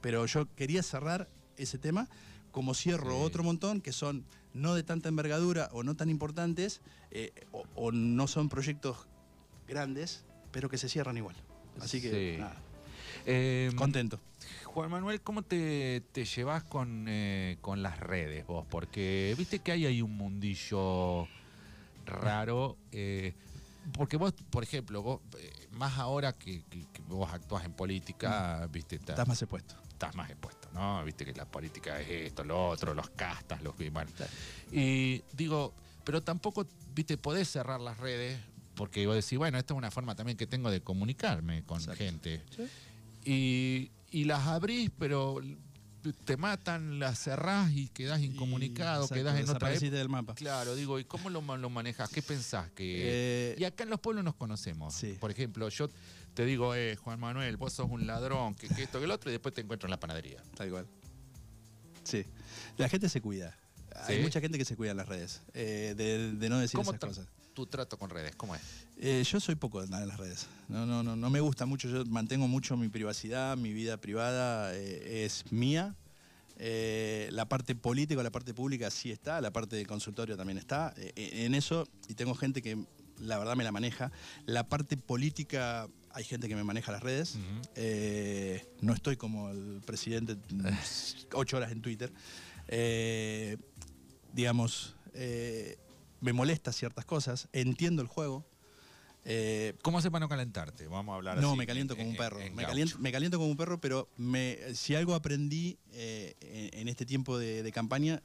Pero 0.01 0.25
yo 0.27 0.47
quería 0.55 0.83
cerrar 0.83 1.29
ese 1.57 1.77
tema 1.79 2.09
como 2.59 2.75
cierro 2.75 3.13
Sí. 3.13 3.23
otro 3.23 3.45
montón 3.45 3.81
que 3.81 3.93
son 3.93 4.25
no 4.53 4.75
de 4.75 4.83
tanta 4.83 5.09
envergadura 5.09 5.69
o 5.71 5.85
no 5.85 5.95
tan 5.95 6.11
importantes 6.11 6.81
eh, 7.13 7.31
o, 7.53 7.63
o 7.77 7.93
no 7.93 8.27
son 8.27 8.49
proyectos 8.49 9.07
grandes, 9.69 10.25
pero 10.51 10.69
que 10.69 10.77
se 10.77 10.89
cierran 10.89 11.17
igual. 11.17 11.37
Así 11.81 12.01
que 12.03 12.11
Sí. 12.11 12.41
nada, 12.41 12.57
Eh, 13.27 13.71
contento. 13.77 14.19
Juan 14.65 14.91
Manuel, 14.91 15.21
¿cómo 15.21 15.43
te, 15.43 16.03
te 16.11 16.25
llevas 16.25 16.65
con, 16.65 17.05
eh, 17.09 17.59
con 17.61 17.81
las 17.81 18.01
redes 18.01 18.45
vos? 18.45 18.67
Porque 18.69 19.37
viste 19.39 19.61
que 19.61 19.71
hay 19.71 19.87
ahí 19.87 20.03
un 20.03 20.17
mundillo 20.17 21.29
raro. 22.07 22.77
eh, 22.91 23.35
porque 23.93 24.17
vos, 24.17 24.35
por 24.51 24.65
ejemplo, 24.65 25.01
vos, 25.01 25.21
más 25.71 25.97
ahora 25.97 26.33
que, 26.33 26.65
que- 26.65 26.87
que 26.93 27.03
vos 27.07 27.33
actúas 27.33 27.65
en 27.65 27.73
política, 27.73 28.67
viste, 28.73 28.97
estás, 28.97 29.11
Estás 29.11 29.29
más 29.29 29.41
expuesto. 29.43 29.77
estás 29.93 30.15
más 30.17 30.29
expuesto, 30.29 30.58
¿no? 30.79 31.05
Viste 31.05 31.25
que 31.25 31.33
la 31.35 31.45
política 31.45 32.01
es 32.01 32.09
esto, 32.29 32.45
lo 32.45 32.69
otro, 32.69 32.95
los 32.95 33.11
castas, 33.11 33.63
los 33.63 33.75
que. 33.75 33.91
Bueno. 33.91 34.11
Y 34.73 35.23
digo, 35.33 35.75
pero 36.05 36.23
tampoco, 36.23 36.67
viste, 36.95 37.17
podés 37.19 37.49
cerrar 37.49 37.81
las 37.81 37.99
redes. 37.99 38.39
Porque 38.75 39.05
vos 39.09 39.17
decís, 39.17 39.37
bueno, 39.39 39.59
esta 39.59 39.75
es 39.75 39.79
una 39.79 39.91
forma 39.91 40.15
también 40.15 40.39
que 40.39 40.47
tengo 40.47 40.71
de 40.71 40.81
comunicarme 40.81 41.65
con 41.65 41.79
Exacto. 41.81 41.99
gente 41.99 42.43
Sí. 42.55 42.69
y, 43.25 43.91
y 44.21 44.25
las 44.25 44.47
abrís, 44.47 44.91
pero 44.97 45.41
te 46.25 46.37
matan, 46.37 47.01
las 47.01 47.19
cerrás 47.19 47.73
y 47.73 47.89
quedás 47.89 48.21
incomunicado, 48.23 49.03
Exacto, 49.03 49.15
quedás 49.17 49.41
en 49.41 49.51
otra 49.51 49.73
época. 49.75 49.91
del 49.91 50.09
mapa. 50.09 50.35
Claro, 50.37 50.77
digo, 50.77 51.01
¿y 51.01 51.05
cómo 51.05 51.29
lo, 51.29 51.43
ma- 51.43 51.57
lo 51.57 51.71
manejas? 51.71 52.09
¿Qué 52.09 52.23
pensás? 52.23 52.71
que 52.71 53.53
Eh, 53.53 53.57
Y 53.59 53.65
acá 53.65 53.83
en 53.83 53.91
los 53.91 53.99
pueblos 53.99 54.25
nos 54.25 54.37
conocemos. 54.37 54.95
Sí. 54.95 55.17
Por 55.19 55.33
ejemplo, 55.33 55.69
yo 55.69 55.89
te 56.35 56.45
digo, 56.45 56.75
eh, 56.75 56.97
Juan 56.97 57.19
Manuel, 57.21 57.57
vos 57.57 57.73
sos 57.73 57.89
un 57.91 58.07
ladrón, 58.07 58.55
que, 58.55 58.69
que 58.69 58.83
esto, 58.85 58.99
que 58.99 59.05
el 59.05 59.11
otro, 59.11 59.31
y 59.31 59.33
después 59.33 59.55
te 59.55 59.61
encuentro 59.61 59.87
en 59.87 59.91
la 59.93 60.01
panadería. 60.01 60.43
Tal 60.57 60.71
cual. 60.71 60.87
Sí. 62.05 62.25
La 62.77 62.89
gente 62.89 63.09
se 63.09 63.21
cuida. 63.21 63.57
Hay 64.07 64.23
mucha 64.23 64.41
gente 64.41 64.59
que 64.59 64.65
se 64.65 64.77
cuida 64.77 64.93
en 64.93 64.97
las 64.97 65.09
redes, 65.09 65.43
eh, 65.55 65.95
de, 65.97 66.33
de 66.33 66.49
no 66.49 66.59
decir 66.59 66.79
¿Cómo 66.79 66.93
esas 66.93 67.01
cosas. 67.01 67.27
tu 67.53 67.67
trato 67.67 67.99
con 67.99 68.11
redes? 68.11 68.37
¿Cómo 68.37 68.55
es? 68.55 68.63
Eh, 68.97 69.25
yo 69.25 69.41
soy 69.41 69.57
poco 69.57 69.79
de 69.81 69.87
andar 69.87 70.03
en 70.03 70.09
las 70.09 70.19
redes. 70.19 70.47
No, 70.69 70.87
no, 70.87 71.03
no, 71.03 71.17
no 71.17 71.31
me 71.31 71.41
gusta 71.41 71.67
mucho. 71.67 71.89
Yo 71.89 72.05
mantengo 72.07 72.47
mucho 72.47 72.77
mi 72.77 72.89
privacidad, 72.89 73.57
mi 73.57 73.73
vida 73.73 73.97
privada 73.97 74.73
eh, 74.75 75.25
es 75.25 75.51
mía. 75.51 75.97
Eh, 76.59 77.29
la 77.33 77.49
parte 77.49 77.75
política, 77.75 78.23
la 78.23 78.31
parte 78.31 78.55
pública 78.55 78.91
sí 78.91 79.11
está, 79.11 79.41
la 79.41 79.53
parte 79.53 79.77
del 79.77 79.87
consultorio 79.87 80.37
también 80.37 80.59
está. 80.59 80.95
En 81.17 81.55
eso, 81.55 81.89
y 82.09 82.15
tengo 82.15 82.35
gente 82.35 82.63
que 82.63 82.85
la 83.19 83.39
verdad 83.39 83.57
me 83.57 83.65
la 83.65 83.73
maneja. 83.73 84.13
La 84.47 84.69
parte 84.69 84.97
política, 84.97 85.89
hay 86.13 86.25
gente 86.25 86.49
que 86.49 86.57
me 86.57 86.65
maneja 86.65 86.93
las 86.93 87.03
redes. 87.03 87.37
Eh, 87.75 88.65
no 88.81 88.93
estoy 88.95 89.17
como 89.17 89.51
el 89.51 89.81
presidente 89.85 90.37
ocho 91.33 91.57
horas 91.57 91.73
en 91.73 91.83
Twitter. 91.83 92.13
Eh, 92.69 93.57
digamos, 94.33 94.95
eh, 95.15 95.77
me 96.21 96.33
molesta 96.33 96.73
ciertas 96.73 97.05
cosas, 97.05 97.49
entiendo 97.53 98.03
el 98.03 98.09
juego. 98.09 98.45
¿Cómo 99.83 99.99
haces 99.99 100.11
para 100.11 100.21
no 100.21 100.29
calentarte? 100.29 100.87
Vamos 100.89 101.13
a 101.13 101.17
hablar 101.17 101.39
no, 101.39 101.49
así 101.51 101.59
me 101.59 101.67
caliento 101.67 101.93
en- 101.95 101.99
como 101.99 102.11
un 102.11 102.17
perro. 102.17 102.41
en 102.41 102.55
me, 102.55 102.65
caliento, 102.65 102.99
me 102.99 103.13
caliento 103.13 103.37
como 103.39 103.51
un 103.51 103.57
perro, 103.59 103.79
pero 103.81 104.09
me, 104.17 104.57
si 104.75 104.95
algo 104.95 105.15
aprendí 105.15 105.77
en, 105.93 106.35
en 106.81 106.89
este 106.89 107.05
tiempo 107.05 107.39
de, 107.39 107.63
de 107.63 107.73
campaña, 107.73 108.23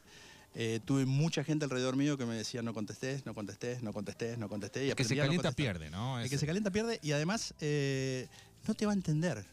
eh, 0.55 0.79
tuve 0.85 1.05
mucha 1.05 1.43
gente 1.43 1.65
alrededor 1.65 1.95
mío 1.95 2.17
que 2.17 2.25
me 2.25 2.35
decía 2.35 2.61
no 2.61 2.73
contestés, 2.73 3.25
no 3.25 3.33
contestés, 3.33 3.81
no 3.83 3.91
contestés, 3.93 4.37
no 4.37 4.47
contestés. 4.49 4.87
Y 4.87 4.89
El 4.91 4.95
que 4.95 5.03
se 5.03 5.15
no 5.15 5.23
calienta 5.23 5.51
pierde, 5.51 5.89
¿no? 5.89 6.19
El 6.19 6.29
que 6.29 6.37
se 6.37 6.45
calienta 6.45 6.71
pierde 6.71 6.99
y 7.01 7.11
además 7.11 7.53
eh, 7.59 8.27
no 8.67 8.73
te 8.73 8.85
va 8.85 8.91
a 8.91 8.95
entender. 8.95 9.45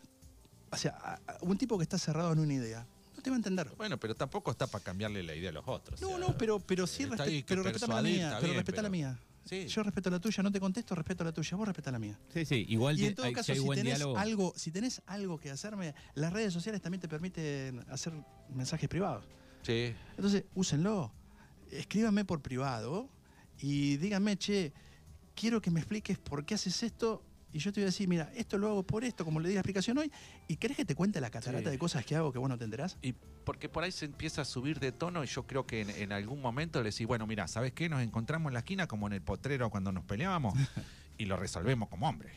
O 0.72 0.76
sea, 0.76 1.20
un 1.40 1.56
tipo 1.58 1.76
que 1.78 1.82
está 1.82 1.98
cerrado 1.98 2.32
en 2.32 2.38
una 2.38 2.54
idea, 2.54 2.86
no 3.16 3.22
te 3.22 3.30
va 3.30 3.36
a 3.36 3.38
entender. 3.38 3.70
Bueno, 3.76 3.98
pero 3.98 4.14
tampoco 4.14 4.50
está 4.50 4.66
para 4.66 4.84
cambiarle 4.84 5.22
la 5.22 5.34
idea 5.34 5.50
a 5.50 5.52
los 5.52 5.64
otros. 5.66 6.00
o 6.00 6.04
No, 6.04 6.08
sea, 6.10 6.18
no, 6.28 6.38
pero, 6.38 6.60
pero 6.60 6.86
sí, 6.86 7.04
respe- 7.06 7.44
pero 7.46 7.62
respetame 7.62 7.94
la 7.94 8.02
mía. 8.02 8.28
Pero 8.36 8.52
bien, 8.52 8.56
respeta 8.56 8.82
la 8.82 8.88
mía. 8.90 9.18
Sí. 9.42 9.66
Yo 9.66 9.82
respeto 9.82 10.10
la 10.10 10.20
tuya, 10.20 10.42
no 10.44 10.52
te 10.52 10.60
contesto, 10.60 10.94
respeto 10.94 11.24
la 11.24 11.32
tuya, 11.32 11.56
vos 11.56 11.66
respeta 11.66 11.90
la 11.90 11.98
mía. 11.98 12.16
Sí, 12.32 12.44
sí, 12.44 12.66
igual 12.68 13.00
Y 13.00 13.06
en 13.06 13.14
todo 13.14 13.24
hay, 13.26 13.32
si 13.32 13.34
caso, 13.34 13.52
hay 13.52 13.58
si 13.58 13.64
buen 13.64 13.78
tenés, 13.78 13.96
diálogo. 13.96 14.18
algo, 14.18 14.52
si 14.54 14.70
tenés 14.70 15.02
algo 15.06 15.40
que 15.40 15.50
hacerme, 15.50 15.94
las 16.14 16.32
redes 16.32 16.52
sociales 16.52 16.80
también 16.82 17.00
te 17.00 17.08
permiten 17.08 17.82
hacer 17.88 18.12
mensajes 18.54 18.88
privados. 18.88 19.24
Sí. 19.62 19.94
Entonces, 20.16 20.44
úsenlo. 20.54 21.12
Escríbanme 21.70 22.24
por 22.24 22.40
privado 22.42 23.08
y 23.60 23.96
díganme, 23.98 24.36
che, 24.36 24.72
quiero 25.34 25.60
que 25.60 25.70
me 25.70 25.80
expliques 25.80 26.18
por 26.18 26.44
qué 26.44 26.54
haces 26.54 26.82
esto. 26.82 27.22
Y 27.52 27.58
yo 27.58 27.72
te 27.72 27.80
voy 27.80 27.84
a 27.84 27.86
decir, 27.86 28.06
mira, 28.08 28.30
esto 28.36 28.58
lo 28.58 28.68
hago 28.68 28.84
por 28.84 29.02
esto, 29.04 29.24
como 29.24 29.40
le 29.40 29.48
di 29.48 29.54
la 29.54 29.60
explicación 29.60 29.98
hoy. 29.98 30.10
¿Y 30.46 30.56
querés 30.56 30.76
que 30.76 30.84
te 30.84 30.94
cuente 30.94 31.20
la 31.20 31.30
catarata 31.30 31.64
Sí. 31.64 31.70
de 31.70 31.78
cosas 31.78 32.04
que 32.04 32.14
hago 32.14 32.32
que 32.32 32.38
vos 32.38 32.48
no 32.48 32.56
te 32.56 32.64
enterás? 32.64 32.96
Y 33.02 33.12
porque 33.12 33.68
por 33.68 33.82
ahí 33.82 33.90
se 33.90 34.04
empieza 34.04 34.42
a 34.42 34.44
subir 34.44 34.78
de 34.78 34.92
tono 34.92 35.24
y 35.24 35.26
yo 35.26 35.46
creo 35.46 35.66
que 35.66 35.80
en, 35.80 35.90
en 35.90 36.12
algún 36.12 36.40
momento 36.40 36.80
le 36.82 36.90
decís, 36.90 37.06
bueno, 37.08 37.26
mira, 37.26 37.48
¿sabes 37.48 37.72
qué? 37.72 37.88
Nos 37.88 38.02
encontramos 38.02 38.50
en 38.50 38.54
la 38.54 38.60
esquina 38.60 38.86
como 38.86 39.08
en 39.08 39.14
el 39.14 39.22
potrero 39.22 39.68
cuando 39.70 39.90
nos 39.90 40.04
peleábamos 40.04 40.54
y 41.18 41.24
lo 41.24 41.36
resolvemos 41.36 41.88
como 41.88 42.08
hombres. 42.08 42.32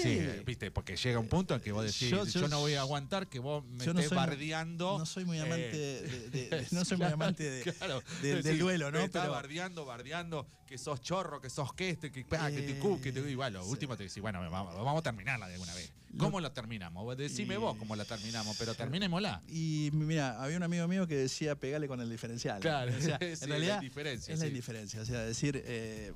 Sí. 0.00 0.20
viste, 0.44 0.70
porque 0.70 0.96
llega 0.96 1.18
un 1.18 1.28
punto 1.28 1.54
en 1.54 1.60
que 1.60 1.72
vos 1.72 1.84
decís, 1.84 2.10
Yo- 2.10 2.24
yo, 2.24 2.40
yo- 2.40 2.48
no 2.48 2.60
voy 2.60 2.74
a 2.74 2.80
aguantar 2.80 3.28
que 3.28 3.38
vos 3.38 3.64
me 3.64 3.84
no 3.86 3.92
estés 3.92 4.10
muy- 4.10 4.16
bardeando. 4.16 4.98
No 4.98 5.06
soy 5.06 5.24
muy 5.24 5.38
amante, 5.38 5.70
eh, 5.72 6.02
de, 6.02 6.28
de- 6.30 6.48
de- 6.62 6.66
no 6.72 6.84
soy 6.84 6.96
muy 6.98 7.06
amante 7.06 7.48
de- 7.48 7.72
claro. 7.72 8.02
del- 8.22 8.42
Sí, 8.42 8.56
duelo, 8.58 8.90
¿no? 8.90 8.98
Me 8.98 9.04
estás 9.04 9.22
Pero- 9.22 9.32
bardeando, 9.34 9.84
bardeando, 9.84 10.46
que 10.66 10.78
sos 10.78 11.00
chorro, 11.00 11.40
que 11.40 11.48
sos 11.50 11.72
que 11.74 11.90
este, 11.90 12.10
que, 12.10 12.24
pa, 12.24 12.50
que 12.50 12.62
te 12.62 12.78
cu, 12.78 13.00
que 13.00 13.12
te... 13.12 13.20
Y 13.20 13.34
bueno, 13.36 13.58
lo 13.60 13.64
sí. 13.64 13.70
último 13.70 13.96
te 13.96 14.02
decís, 14.04 14.20
bueno, 14.20 14.40
vamos, 14.50 14.74
vamos 14.74 14.98
a 14.98 15.02
terminarla 15.02 15.46
de 15.46 15.54
alguna 15.54 15.74
vez. 15.74 15.92
¿Cómo 16.18 16.40
la 16.40 16.52
terminamos? 16.54 17.16
Decime 17.16 17.54
Y- 17.54 17.58
vos 17.58 17.76
cómo 17.76 17.94
la 17.94 18.04
terminamos, 18.04 18.56
pero 18.58 18.74
terminémosla. 18.74 19.42
Y 19.48 19.90
mira, 19.92 20.42
había 20.42 20.56
un 20.56 20.62
amigo 20.62 20.88
mío 20.88 21.06
que 21.06 21.14
decía 21.14 21.54
pegale 21.56 21.86
con 21.88 22.00
el 22.00 22.08
diferencial. 22.08 22.58
Claro, 22.60 22.92
O 22.96 23.00
sea, 23.00 23.18
en 23.20 23.38
la 23.40 23.46
realidad 23.46 23.82
indiferencia, 23.82 24.32
es 24.34 24.40
la 24.40 24.46
indiferencia. 24.46 25.00
O 25.02 25.04
sea, 25.04 25.20
decir, 25.20 25.62
eh, 25.64 26.12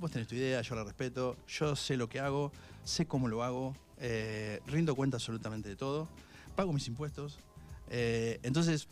vos 0.00 0.10
tenés 0.10 0.26
tu 0.26 0.34
idea, 0.34 0.62
yo 0.62 0.74
la 0.74 0.84
respeto, 0.84 1.36
yo 1.46 1.76
sé 1.76 1.96
lo 1.96 2.08
que 2.08 2.20
hago, 2.20 2.52
sé 2.84 3.06
cómo 3.06 3.28
lo 3.28 3.44
hago, 3.44 3.76
eh, 3.98 4.60
rindo 4.66 4.96
cuenta 4.96 5.18
absolutamente 5.18 5.68
de 5.68 5.76
todo, 5.76 6.08
pago 6.56 6.72
mis 6.72 6.88
impuestos. 6.88 7.38
eh, 7.90 8.40
entonces, 8.42 8.88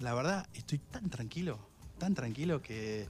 la 0.00 0.14
verdad, 0.14 0.48
estoy 0.54 0.78
tan 0.78 1.08
tranquilo, 1.10 1.58
tan 1.98 2.14
tranquilo 2.14 2.60
que 2.62 3.06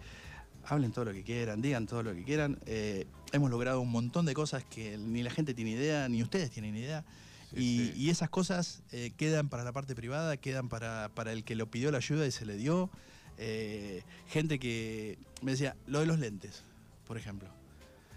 hablen 0.66 0.92
todo 0.92 1.06
lo 1.06 1.12
que 1.12 1.23
quieran, 1.23 1.62
digan 1.62 1.87
todo 1.87 2.02
lo 2.02 2.14
que 2.14 2.25
quieran. 2.25 2.59
Eh, 2.66 3.06
hemos 3.32 3.50
logrado 3.50 3.80
un 3.80 3.90
montón 3.90 4.26
de 4.26 4.35
cosas 4.35 4.64
que 4.64 4.99
ni 4.99 5.23
la 5.23 5.30
gente 5.30 5.54
tiene 5.54 5.70
idea, 5.70 6.09
ni 6.09 6.23
ustedes 6.23 6.50
tienen 6.50 6.76
idea. 6.76 7.04
y, 7.52 7.92
sí. 7.92 7.92
y 7.97 8.11
esas 8.11 8.28
cosas 8.28 8.82
eh, 8.92 9.12
quedan 9.16 9.49
para 9.49 9.64
la 9.64 9.73
parte 9.73 9.94
privada, 9.94 10.37
quedan 10.37 10.68
para, 10.68 11.11
para 11.14 11.32
el 11.32 11.44
que 11.44 11.54
lo 11.54 11.70
pidió 11.70 11.90
la 11.90 11.99
ayuda 11.99 12.26
y 12.26 12.30
se 12.30 12.44
le 12.44 12.56
dio. 12.56 12.90
Eh, 13.38 14.02
gente 14.28 14.59
que 14.59 15.18
me 15.42 15.52
decía, 15.52 15.75
lo 15.87 16.00
de 16.00 16.06
los 16.06 16.18
lentes, 16.18 16.62
por 17.10 17.18
ejemplo. 17.18 17.48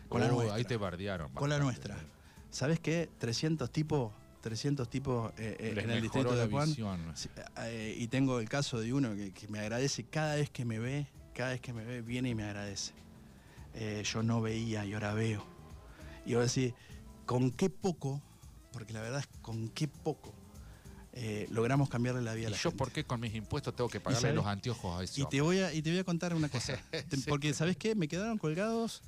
Con 0.08 0.22
la 0.22 0.28
Uh, 0.28 0.36
nuestra. 0.36 0.56
ahí 0.56 0.66
te 0.66 0.78
bardearon. 0.78 1.32
Con 1.34 1.50
la 1.50 1.58
nuestra. 1.58 1.98
¿Sabes 2.52 2.80
qué? 2.80 3.10
300 3.18 3.72
tipos, 3.72 4.12
300 4.42 4.88
tipos 4.88 5.32
eh, 5.40 5.58
eh, 5.60 5.74
en 5.76 5.90
el 5.90 6.00
distrito 6.04 6.36
de 6.36 6.48
Juan. 6.48 6.76
eh, 7.66 7.96
y 7.98 8.08
tengo 8.10 8.40
el 8.40 8.48
caso 8.48 8.80
de 8.80 8.94
uno 8.94 9.16
que, 9.16 9.34
que 9.34 9.48
me 9.48 9.58
agradece 9.58 10.04
cada 10.04 10.36
vez 10.36 10.52
que 10.52 10.64
me 10.64 10.78
ve, 10.78 11.08
cada 11.34 11.50
vez 11.50 11.62
que 11.62 11.74
me 11.74 11.84
ve, 11.84 12.04
viene 12.04 12.30
y 12.30 12.36
me 12.36 12.44
agradece. 12.44 12.94
Eh, 13.74 14.04
yo 14.06 14.22
no 14.22 14.42
veía 14.44 14.86
y 14.86 14.94
ahora 14.94 15.16
veo. 15.16 15.44
Y 16.28 16.36
ahora 16.36 16.48
sí, 16.48 16.76
con 17.26 17.50
qué 17.50 17.72
poco, 17.72 18.22
porque 18.72 18.94
la 18.94 19.02
verdad 19.02 19.22
es 19.22 19.30
con 19.42 19.70
qué 19.70 19.88
poco 19.88 20.36
eh, 21.14 21.48
logramos 21.52 21.90
cambiarle 21.90 22.22
la 22.22 22.34
vida 22.34 22.48
a 22.48 22.50
¿Y 22.50 22.54
la 22.54 22.58
yo 22.58 22.72
gente. 22.72 22.78
por 22.78 22.92
qué 22.92 23.04
con 23.06 23.20
mis 23.20 23.36
impuestos 23.36 23.76
tengo 23.76 23.90
que 23.90 24.00
pagarle 24.00 24.22
sabes? 24.22 24.36
los 24.36 24.46
anteojos 24.48 25.00
a 25.00 25.04
ese 25.04 25.22
Y 25.22 25.26
te 25.26 25.42
voy 25.42 25.60
a, 25.60 25.72
y 25.74 25.82
te 25.82 25.92
voy 25.92 26.00
a 26.00 26.04
contar 26.04 26.34
una 26.34 26.50
cosa. 26.50 26.78
Sí. 27.12 27.24
Porque, 27.28 27.54
¿sabes 27.54 27.78
qué? 27.78 27.94
Me 27.96 28.08
quedaron 28.08 28.38
colgados 28.38 29.02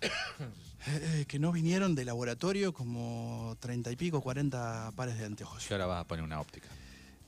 eh, 0.86 1.24
que 1.28 1.38
no 1.38 1.52
vinieron 1.52 1.94
de 1.94 2.04
laboratorio 2.04 2.72
como 2.72 3.56
30 3.60 3.92
y 3.92 3.96
pico, 3.96 4.20
40 4.20 4.92
pares 4.96 5.18
de 5.18 5.24
anteojos. 5.26 5.64
Y 5.70 5.72
ahora 5.74 5.86
vas 5.86 6.04
a 6.04 6.06
poner 6.08 6.24
una 6.24 6.40
óptica. 6.40 6.68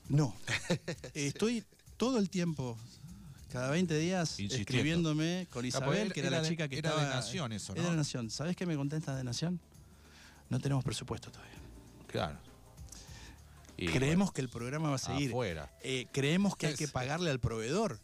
No. 0.09 0.35
Estoy 1.13 1.63
todo 1.97 2.19
el 2.19 2.29
tiempo, 2.29 2.77
cada 3.51 3.69
20 3.71 3.97
días, 3.97 4.39
Insistiendo. 4.39 4.55
escribiéndome 4.61 5.47
con 5.51 5.65
Isabel, 5.65 6.13
que 6.13 6.19
era, 6.19 6.27
era 6.29 6.37
la 6.37 6.43
de- 6.43 6.49
chica 6.49 6.67
que 6.67 6.77
era 6.79 6.91
de 6.91 6.95
estaba. 6.97 7.15
Nación 7.15 7.51
eso, 7.53 7.73
Era 7.73 7.83
¿no? 7.83 7.89
de 7.91 7.95
Nación. 7.97 8.29
¿Sabes 8.29 8.55
qué 8.55 8.65
me 8.65 8.75
contesta 8.75 9.15
de 9.15 9.23
Nación? 9.23 9.59
No 10.49 10.59
tenemos 10.59 10.83
presupuesto 10.83 11.31
todavía. 11.31 11.53
Claro. 12.07 12.37
Y 13.77 13.87
creemos 13.87 14.31
que 14.33 14.41
el 14.41 14.49
programa 14.49 14.89
va 14.89 14.95
a 14.95 14.99
seguir. 14.99 15.29
Afuera. 15.29 15.71
Eh, 15.83 16.07
creemos 16.11 16.55
que 16.55 16.67
hay 16.67 16.75
que 16.75 16.87
pagarle 16.87 17.29
al 17.29 17.39
proveedor. 17.39 17.99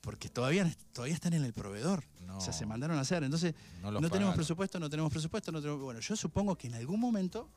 Porque 0.00 0.28
todavía, 0.28 0.72
todavía 0.92 1.14
están 1.14 1.34
en 1.34 1.44
el 1.44 1.52
proveedor. 1.52 2.04
No. 2.26 2.38
O 2.38 2.40
sea, 2.40 2.52
se 2.52 2.66
mandaron 2.66 2.98
a 2.98 3.00
hacer. 3.00 3.22
Entonces, 3.24 3.54
No 3.82 4.10
tenemos 4.10 4.34
presupuesto, 4.34 4.78
no 4.80 4.88
tenemos 4.90 5.10
presupuesto, 5.12 5.52
no 5.52 5.60
tenemos. 5.60 5.80
Bueno, 5.82 6.00
yo 6.00 6.16
supongo 6.16 6.56
que 6.56 6.66
en 6.68 6.74
algún 6.74 6.98
momento 7.00 7.48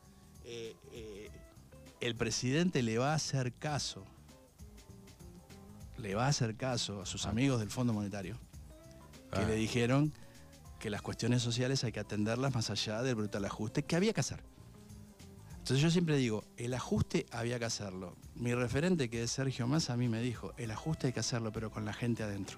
eh, 0.44 0.76
eh, 0.92 1.30
el 2.00 2.16
presidente 2.16 2.82
le 2.84 2.98
va 2.98 3.12
a 3.12 3.16
hacer 3.16 3.54
caso. 3.54 4.06
Le 5.98 6.16
va 6.16 6.26
a 6.26 6.30
hacer 6.30 6.56
caso 6.56 7.02
a 7.02 7.06
sus 7.06 7.26
Ah. 7.26 7.30
amigos 7.30 7.60
del 7.60 7.70
Fondo 7.70 7.94
Monetario. 7.94 8.38
Que 9.32 9.40
Ah. 9.40 9.48
le 9.48 9.56
dijeron 9.56 10.12
que 10.80 10.90
las 10.90 11.02
cuestiones 11.04 11.42
sociales 11.44 11.84
hay 11.84 11.92
que 11.92 12.00
atenderlas 12.00 12.54
más 12.56 12.70
allá 12.72 13.04
del 13.04 13.16
brutal 13.16 13.46
ajuste 13.46 13.84
que 13.84 13.96
había 13.96 14.14
que 14.14 14.22
hacer. 14.22 14.44
Entonces 15.62 15.80
yo 15.80 15.92
siempre 15.92 16.18
digo, 16.18 16.44
el 16.58 16.74
ajuste 16.74 17.28
había 17.32 17.60
que 17.60 17.66
hacerlo. 17.66 18.16
Mi 18.34 18.56
referente, 18.56 19.12
que 19.12 19.22
es 19.22 19.30
Sergio 19.30 19.68
Massa, 19.68 19.94
a 19.94 19.98
mí 19.98 20.10
me 20.10 20.20
dijo, 20.20 20.54
el 20.58 20.72
ajuste 20.72 21.08
hay 21.08 21.14
que 21.14 21.20
hacerlo, 21.20 21.52
pero 21.52 21.70
con 21.70 21.86
la 21.86 21.94
gente 21.94 22.24
adentro. 22.24 22.58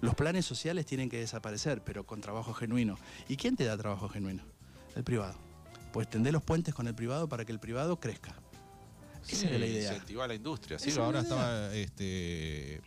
Los 0.00 0.14
planes 0.14 0.46
sociales 0.46 0.86
tienen 0.86 1.10
que 1.10 1.18
desaparecer, 1.18 1.82
pero 1.82 2.06
con 2.06 2.20
trabajo 2.20 2.54
genuino. 2.54 2.96
¿Y 3.26 3.36
quién 3.36 3.56
te 3.56 3.64
da 3.64 3.76
trabajo 3.76 4.08
genuino? 4.08 4.44
El 4.94 5.02
privado. 5.02 5.34
Pues 5.92 6.08
tender 6.08 6.32
los 6.32 6.44
puentes 6.44 6.72
con 6.72 6.86
el 6.86 6.94
privado 6.94 7.28
para 7.28 7.44
que 7.44 7.50
el 7.50 7.58
privado 7.58 7.98
crezca. 7.98 8.32
Esa 9.28 9.48
era 9.48 9.58
la 9.58 9.66
idea. 9.66 9.92
Incentivar 9.92 10.28
la 10.28 10.36
industria. 10.36 10.78
Sí, 10.78 10.90
Esa 10.90 11.04
ahora 11.04 11.20
estaba 11.20 11.74
este, 11.74 12.80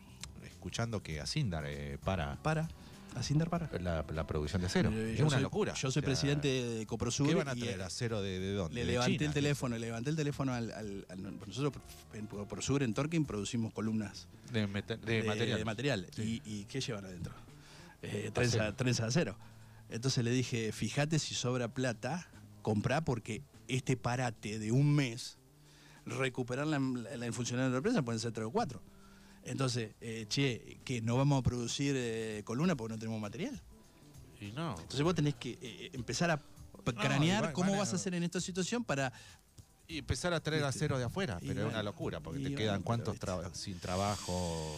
escuchando 0.45 1.03
que 1.03 1.19
Asindar 1.19 1.65
eh, 1.67 1.97
para 2.01 2.37
Para, 2.41 2.69
Asindar 3.15 3.49
para. 3.49 3.69
la, 3.79 4.05
la 4.13 4.25
producción 4.27 4.61
de 4.61 4.67
acero. 4.67 4.89
Es 4.91 5.19
una 5.19 5.31
soy- 5.31 5.41
locura. 5.41 5.73
Yo 5.73 5.79
soy 5.79 5.89
O 5.89 5.91
sea, 5.91 6.01
presidente 6.03 6.47
de 6.47 6.85
Coprosur. 6.85 7.27
¿Qué 7.27 7.35
van 7.35 7.49
a 7.49 7.55
y, 7.55 7.59
traer 7.59 7.79
eh, 7.79 7.83
acero 7.83 8.21
de, 8.21 8.39
de 8.39 8.53
dónde? 8.53 8.75
Le 8.75 8.85
De 8.85 8.91
levanté 8.93 9.17
China, 9.17 9.27
el 9.27 9.33
teléfono, 9.33 9.75
le 9.77 9.85
levanté 9.85 10.09
el 10.11 10.15
teléfono 10.15 10.53
al, 10.53 10.71
al- 10.71 11.05
al- 11.09 11.39
nosotros 11.45 11.73
en 12.13 12.27
Coprosur, 12.27 12.83
en 12.83 12.93
Torquín, 12.93 13.25
producimos 13.25 13.73
columnas 13.73 14.27
De, 14.53 14.65
meta- 14.67 14.95
de 14.95 15.23
material. 15.23 15.57
de 15.59 15.65
material. 15.65 16.07
Sí. 16.15 16.41
¿Y, 16.45 16.51
y 16.61 16.65
qué 16.65 16.79
llevan 16.79 17.05
adentro? 17.05 17.33
Eh, 18.01 18.31
trenza, 18.33 18.75
trenza 18.75 19.03
de 19.03 19.09
acero. 19.09 19.37
Entonces 19.89 20.23
le 20.23 20.31
dije, 20.31 20.71
fíjate 20.71 21.19
si 21.19 21.35
sobra 21.35 21.67
plata, 21.67 22.29
comprá 22.61 23.01
porque 23.03 23.43
este 23.67 23.97
parate 23.97 24.57
de 24.57 24.71
un 24.71 24.95
mes, 24.95 25.37
recuperar 26.05 26.65
la, 26.65 26.79
la, 26.79 27.25
el 27.25 27.33
funcionamiento 27.33 27.71
de 27.71 27.71
la 27.73 27.77
empresa 27.77 28.01
pueden 28.03 28.19
ser 28.19 28.31
tres 28.31 28.47
o 28.47 28.51
cuatro. 28.51 28.81
Entonces, 29.43 29.91
eh, 30.01 30.25
che, 30.29 30.77
que 30.85 31.01
no 31.01 31.17
vamos 31.17 31.39
a 31.39 31.43
producir 31.43 31.95
eh, 31.97 32.41
columna 32.45 32.75
porque 32.75 32.93
no 32.93 32.99
tenemos 32.99 33.19
material. 33.19 33.59
Y 34.39 34.51
no. 34.51 34.71
Entonces 34.71 35.01
vos 35.01 35.15
tenés 35.15 35.35
que 35.35 35.57
eh, 35.61 35.89
empezar 35.93 36.31
a 36.31 36.35
No, 36.37 36.93
cranear 36.93 37.53
cómo 37.53 37.75
vas 37.77 37.93
a 37.93 37.95
hacer 37.95 38.13
en 38.15 38.23
esta 38.23 38.39
situación 38.41 38.83
para 38.83 39.11
Y 39.87 39.99
empezar 39.99 40.33
a 40.33 40.39
traer 40.39 40.63
acero 40.63 40.97
de 40.97 41.03
afuera, 41.05 41.37
Y 41.41 41.47
pero 41.47 41.67
es 41.67 41.73
una 41.73 41.83
locura, 41.83 42.19
porque 42.21 42.39
y 42.39 42.43
te 42.45 42.55
quedan 42.55 42.81
cuántos 42.81 43.19
traba- 43.19 43.53
sin 43.53 43.79
trabajo 43.79 44.75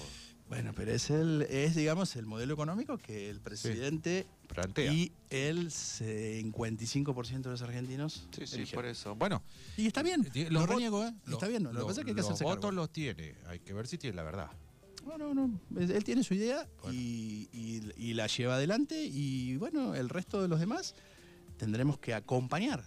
Bueno, 0.50 0.72
pero 0.76 0.92
es 0.92 1.10
el, 1.10 1.42
es 1.50 1.76
digamos 1.76 2.16
el 2.16 2.26
modelo 2.28 2.54
económico 2.54 2.98
que 2.98 3.30
el 3.30 3.40
presidente 3.42 4.28
plantea. 4.48 4.92
y 4.94 5.12
el 5.32 5.72
55% 5.72 7.42
de 7.42 7.50
los 7.50 7.62
argentinos 7.62 8.28
sí, 8.38 8.46
sí, 8.46 8.66
por 8.74 8.86
eso. 8.86 9.16
Bueno, 9.16 9.42
Y 9.78 9.88
está 9.88 10.04
bien, 10.04 10.24
Ti- 10.26 10.46
lo 10.46 10.60
los 10.62 10.70
reniego, 10.70 11.04
¿eh? 11.06 11.14
los- 11.26 11.34
está 11.36 11.48
bien, 11.48 11.64
lo 11.64 11.70
que 11.72 11.76
los- 11.78 11.86
pasa 11.88 12.02
es 12.02 12.06
que 12.06 12.12
hay 12.12 12.16
que 12.16 12.22
los 12.22 12.26
hacerse 12.30 12.44
votos 12.44 12.62
cargo. 12.62 12.76
los 12.76 12.90
tiene, 12.92 13.36
hay 13.48 13.60
que 13.60 13.74
ver 13.74 13.88
si 13.88 13.98
tiene 13.98 14.16
la 14.16 14.24
verdad. 14.24 14.52
No, 15.06 15.18
no, 15.18 15.34
no, 15.34 15.60
él 15.80 15.92
él 15.92 16.04
tiene 16.04 16.24
su 16.24 16.34
idea 16.34 16.68
Bueno. 16.82 16.98
y, 16.98 17.50
y- 17.52 17.92
y 17.98 18.14
la 18.14 18.28
lleva 18.28 18.56
adelante 18.56 19.04
y 19.06 19.58
bueno, 19.58 19.96
el 19.96 20.08
resto 20.10 20.42
de 20.42 20.48
los 20.48 20.60
demás 20.60 20.96
tendremos 21.58 21.98
que 22.00 22.14
acompañar 22.14 22.84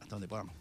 hasta 0.00 0.14
donde 0.14 0.28
podamos. 0.28 0.54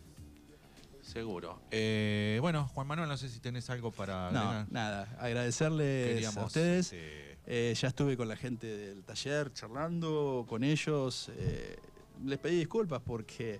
Seguro. 1.13 1.59
Eh, 1.71 2.37
bueno, 2.41 2.67
Juan 2.67 2.85
Manuel, 2.87 3.09
no 3.09 3.17
sé 3.17 3.29
si 3.29 3.39
tenés 3.39 3.69
algo 3.71 3.91
para 3.91 4.29
No, 4.31 4.39
agregar. 4.41 4.67
nada, 4.71 5.15
agradecerles 5.19 6.07
Queríamos, 6.13 6.37
a 6.37 6.45
ustedes. 6.45 6.85
este, 6.93 7.29
Eh, 7.51 7.73
ya 7.73 7.87
estuve 7.87 8.15
con 8.15 8.27
la 8.27 8.35
gente 8.35 8.67
del 8.67 9.03
taller 9.03 9.51
charlando 9.53 10.45
con 10.47 10.63
ellos. 10.63 11.31
eh, 11.35 11.77
les 12.25 12.37
pedí 12.37 12.57
disculpas 12.57 13.01
porque 13.03 13.59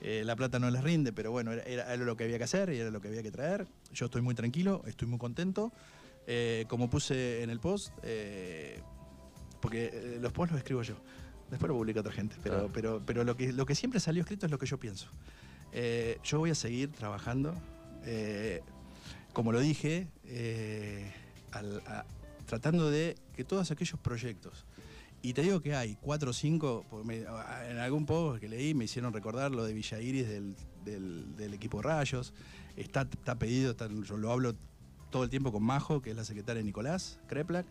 eh, 0.00 0.22
la 0.24 0.36
plata 0.36 0.58
no 0.58 0.70
les 0.70 0.82
rinde, 0.82 1.12
pero 1.12 1.32
bueno, 1.32 1.52
era, 1.52 1.94
lo 1.96 2.16
que 2.16 2.24
había 2.24 2.38
que 2.38 2.44
hacer 2.44 2.70
y 2.72 2.78
era 2.78 2.90
lo 2.90 3.00
que 3.02 3.08
había 3.08 3.22
que 3.22 3.30
traer. 3.30 3.66
Yo 3.92 4.06
estoy 4.06 4.22
muy 4.22 4.34
tranquilo, 4.34 4.82
estoy 4.86 5.06
muy 5.08 5.18
contento. 5.18 5.72
Eh, 6.26 6.64
como 6.68 6.88
puse 6.88 7.42
en 7.42 7.50
el 7.50 7.60
post, 7.60 7.92
eh, 8.04 8.80
porque 9.60 10.18
los 10.20 10.32
posts 10.32 10.52
los 10.52 10.58
escribo 10.60 10.82
yo. 10.82 10.96
Después 11.50 11.68
lo 11.68 11.76
publica 11.76 12.00
otra 12.00 12.12
gente, 12.12 12.36
pero, 12.42 12.54
Claro. 12.56 12.70
pero, 12.72 13.02
pero 13.04 13.22
lo, 13.24 13.36
que, 13.36 13.52
lo 13.52 13.66
que 13.66 13.74
siempre 13.74 14.00
salió 14.00 14.22
escrito 14.22 14.46
es 14.46 14.50
lo 14.52 14.58
que 14.58 14.66
yo 14.66 14.78
pienso. 14.80 15.08
Eh, 15.78 16.18
yo 16.24 16.38
voy 16.38 16.50
a 16.50 16.54
seguir 16.54 16.90
trabajando. 16.90 17.54
eh, 18.06 18.62
como 19.34 19.52
lo 19.52 19.60
dije, 19.60 20.08
eh, 20.24 21.12
tratando 22.46 22.90
de 22.90 23.16
que 23.34 23.44
todos 23.44 23.70
aquellos 23.70 24.00
proyectos, 24.00 24.64
y 25.20 25.34
te 25.34 25.42
digo 25.42 25.60
que 25.60 25.74
hay 25.74 25.98
cuatro 26.00 26.30
o 26.30 26.32
cinco, 26.32 26.86
en 27.10 27.78
algún 27.78 28.06
post 28.06 28.40
que 28.40 28.48
leí 28.48 28.72
me 28.72 28.86
hicieron 28.86 29.12
recordar 29.12 29.50
lo 29.50 29.64
de 29.64 29.74
Villa 29.74 30.00
Iris 30.00 30.26
del, 30.28 31.52
equipo 31.52 31.82
Rayos, 31.82 32.32
está, 32.76 33.02
está 33.02 33.38
pedido, 33.38 33.76
yo 34.04 34.16
lo 34.16 34.32
hablo 34.32 34.54
todo 35.10 35.24
el 35.24 35.28
tiempo 35.28 35.52
con 35.52 35.62
Majo, 35.62 36.00
que 36.00 36.10
es 36.12 36.16
la 36.16 36.24
secretaria 36.24 36.60
de 36.60 36.64
Nicolás 36.64 37.18
Kreplak, 37.26 37.66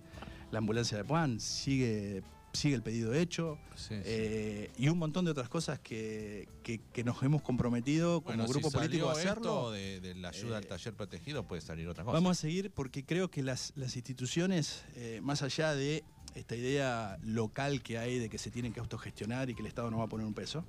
la 0.52 0.60
ambulancia 0.60 1.00
de 1.00 1.04
Juan, 1.06 1.40
sigue, 1.40 2.22
sigue 2.56 2.76
el 2.76 2.82
pedido 2.84 3.14
hecho, 3.14 3.58
sí, 3.76 3.96
sí. 3.96 4.02
eh, 4.06 4.72
y 4.78 4.88
un 4.90 4.98
montón 4.98 5.26
de 5.26 5.32
otras 5.32 5.50
cosas 5.50 5.80
que, 5.80 6.48
que- 6.64 6.80
que 6.94 7.04
nos 7.04 7.22
hemos 7.24 7.42
comprometido 7.42 8.22
como 8.22 8.38
Bueno, 8.38 8.48
grupo 8.52 8.70
si 8.72 8.78
político 8.78 9.10
a 9.10 9.14
hacerlo. 9.14 9.72
de, 9.72 10.00
de 10.02 10.16
la 10.16 10.30
ayuda 10.30 10.58
al 10.58 10.64
eh, 10.64 10.68
taller 10.68 10.94
protegido, 10.96 11.44
puede 11.48 11.62
salir 11.62 11.88
otra 11.88 12.04
cosa. 12.04 12.14
Vamos 12.14 12.38
a 12.38 12.42
seguir 12.42 12.72
porque 12.72 13.04
creo 13.06 13.30
que 13.30 13.44
las, 13.44 13.74
las 13.76 13.96
instituciones, 13.96 14.84
eh, 14.96 15.20
más 15.22 15.42
allá 15.42 15.76
de 15.76 16.04
esta 16.34 16.56
idea 16.56 17.18
local 17.24 17.82
que 17.84 17.98
hay 17.98 18.20
de 18.20 18.30
que 18.30 18.38
se 18.38 18.52
tienen 18.52 18.74
que 18.74 18.80
autogestionar 18.80 19.50
y 19.50 19.56
que 19.56 19.62
el 19.62 19.68
Estado 19.68 19.92
no 19.92 20.00
va 20.00 20.06
a 20.06 20.08
poner 20.10 20.26
un 20.26 20.34
peso, 20.34 20.66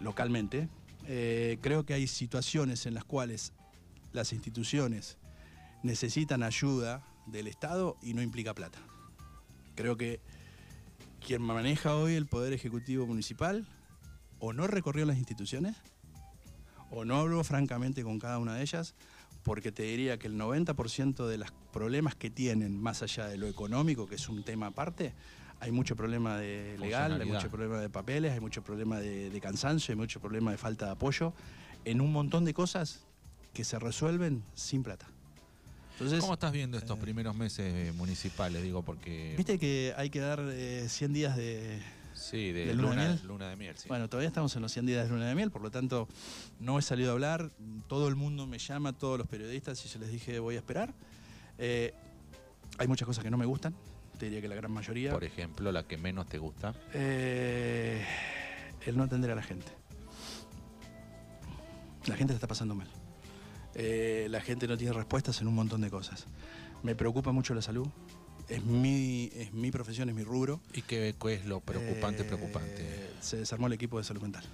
localmente, 0.00 0.68
creo 1.60 1.84
que 1.84 1.94
hay 1.94 2.06
situaciones 2.06 2.86
en 2.86 2.94
las 2.94 3.04
cuales 3.04 3.52
las 4.12 4.32
instituciones 4.32 5.18
necesitan 5.82 6.42
ayuda 6.42 7.02
del 7.26 7.46
Estado 7.46 7.96
y 8.02 8.14
no 8.14 8.22
implica 8.22 8.54
plata. 8.54 8.78
Creo 9.74 9.96
que 9.96 10.20
quien 11.20 11.42
maneja 11.42 11.94
hoy 11.94 12.14
el 12.14 12.26
Poder 12.26 12.52
Ejecutivo 12.52 13.06
Municipal 13.06 13.66
o 14.38 14.52
no 14.52 14.66
recorrió 14.66 15.04
las 15.04 15.18
instituciones 15.18 15.76
o 16.90 17.04
no 17.04 17.16
habló 17.16 17.44
francamente 17.44 18.02
con 18.02 18.18
cada 18.18 18.38
una 18.38 18.54
de 18.54 18.62
ellas, 18.62 18.94
porque 19.44 19.70
te 19.70 19.84
diría 19.84 20.18
que 20.18 20.26
el 20.26 20.34
90% 20.34 21.26
de 21.26 21.38
los 21.38 21.52
problemas 21.72 22.16
que 22.16 22.30
tienen, 22.30 22.80
más 22.80 23.02
allá 23.02 23.26
de 23.26 23.38
lo 23.38 23.46
económico, 23.46 24.08
que 24.08 24.16
es 24.16 24.28
un 24.28 24.42
tema 24.42 24.66
aparte, 24.66 25.14
hay 25.60 25.70
mucho 25.70 25.94
problema 25.94 26.36
de 26.36 26.76
legal, 26.78 27.20
hay 27.20 27.28
mucho 27.28 27.50
problema 27.50 27.78
de 27.78 27.90
papeles, 27.90 28.32
hay 28.32 28.40
mucho 28.40 28.64
problema 28.64 28.98
de, 28.98 29.30
de 29.30 29.40
cansancio, 29.40 29.92
hay 29.92 29.96
mucho 29.96 30.20
problema 30.20 30.50
de 30.50 30.58
falta 30.58 30.86
de 30.86 30.92
apoyo, 30.92 31.32
en 31.84 32.00
un 32.00 32.12
montón 32.12 32.44
de 32.44 32.54
cosas 32.54 33.04
que 33.52 33.62
se 33.62 33.78
resuelven 33.78 34.42
sin 34.54 34.82
plata. 34.82 35.06
Entonces, 36.00 36.20
¿Cómo 36.20 36.32
estás 36.32 36.52
viendo 36.52 36.78
estos 36.78 36.96
eh, 36.96 37.00
primeros 37.02 37.36
meses 37.36 37.74
eh, 37.74 37.92
municipales? 37.92 38.62
Digo, 38.62 38.82
porque. 38.82 39.34
Viste 39.36 39.58
que 39.58 39.92
hay 39.98 40.08
que 40.08 40.20
dar 40.20 40.40
eh, 40.50 40.86
100 40.88 41.12
días 41.12 41.36
de... 41.36 41.78
Sí, 42.14 42.52
de, 42.52 42.64
¿de 42.64 42.74
luna 42.74 42.90
de 42.90 42.96
miel? 42.96 43.20
luna 43.26 43.50
de 43.50 43.56
miel. 43.56 43.76
Sí. 43.76 43.86
Bueno, 43.86 44.08
todavía 44.08 44.28
estamos 44.28 44.56
en 44.56 44.62
los 44.62 44.72
100 44.72 44.86
días 44.86 45.04
de 45.04 45.10
luna 45.10 45.28
de 45.28 45.34
miel, 45.34 45.50
por 45.50 45.60
lo 45.60 45.70
tanto 45.70 46.08
no 46.58 46.78
he 46.78 46.82
salido 46.82 47.10
a 47.10 47.12
hablar, 47.12 47.50
todo 47.86 48.08
el 48.08 48.16
mundo 48.16 48.46
me 48.46 48.58
llama, 48.58 48.94
todos 48.94 49.18
los 49.18 49.28
periodistas, 49.28 49.84
y 49.84 49.88
yo 49.90 49.98
les 50.00 50.10
dije 50.10 50.38
voy 50.38 50.54
a 50.54 50.58
esperar. 50.58 50.94
Eh, 51.58 51.92
hay 52.78 52.88
muchas 52.88 53.04
cosas 53.06 53.22
que 53.22 53.30
no 53.30 53.36
me 53.36 53.44
gustan, 53.44 53.74
te 54.18 54.24
diría 54.24 54.40
que 54.40 54.48
la 54.48 54.54
gran 54.54 54.72
mayoría. 54.72 55.12
Por 55.12 55.24
ejemplo, 55.24 55.70
la 55.70 55.82
que 55.82 55.98
menos 55.98 56.28
te 56.28 56.38
gusta. 56.38 56.74
El 56.94 58.06
no 58.96 59.02
atender 59.02 59.30
a 59.30 59.34
la 59.34 59.42
gente. 59.42 59.66
La 62.06 62.16
gente 62.16 62.32
la 62.32 62.36
está 62.36 62.48
pasando 62.48 62.74
mal. 62.74 62.88
Eh, 63.74 64.26
la 64.30 64.40
gente 64.40 64.66
no 64.66 64.76
tiene 64.76 64.92
respuestas 64.92 65.40
en 65.40 65.48
un 65.48 65.54
montón 65.54 65.80
de 65.80 65.90
cosas. 65.90 66.26
Me 66.82 66.94
preocupa 66.94 67.32
mucho 67.32 67.54
la 67.54 67.62
salud. 67.62 67.86
Es 68.48 68.64
mi, 68.64 69.30
es 69.34 69.52
mi 69.52 69.70
profesión, 69.70 70.08
es 70.08 70.14
mi 70.14 70.24
rubro. 70.24 70.60
¿Y 70.74 70.82
qué, 70.82 71.14
qué 71.20 71.34
es 71.34 71.44
lo 71.46 71.60
preocupante, 71.60 72.22
Eh, 72.22 72.24
preocupante? 72.24 73.10
Se 73.20 73.36
desarmó 73.36 73.68
el 73.68 73.74
equipo 73.74 73.98
de 73.98 74.04
salud 74.04 74.22
mental. 74.22 74.44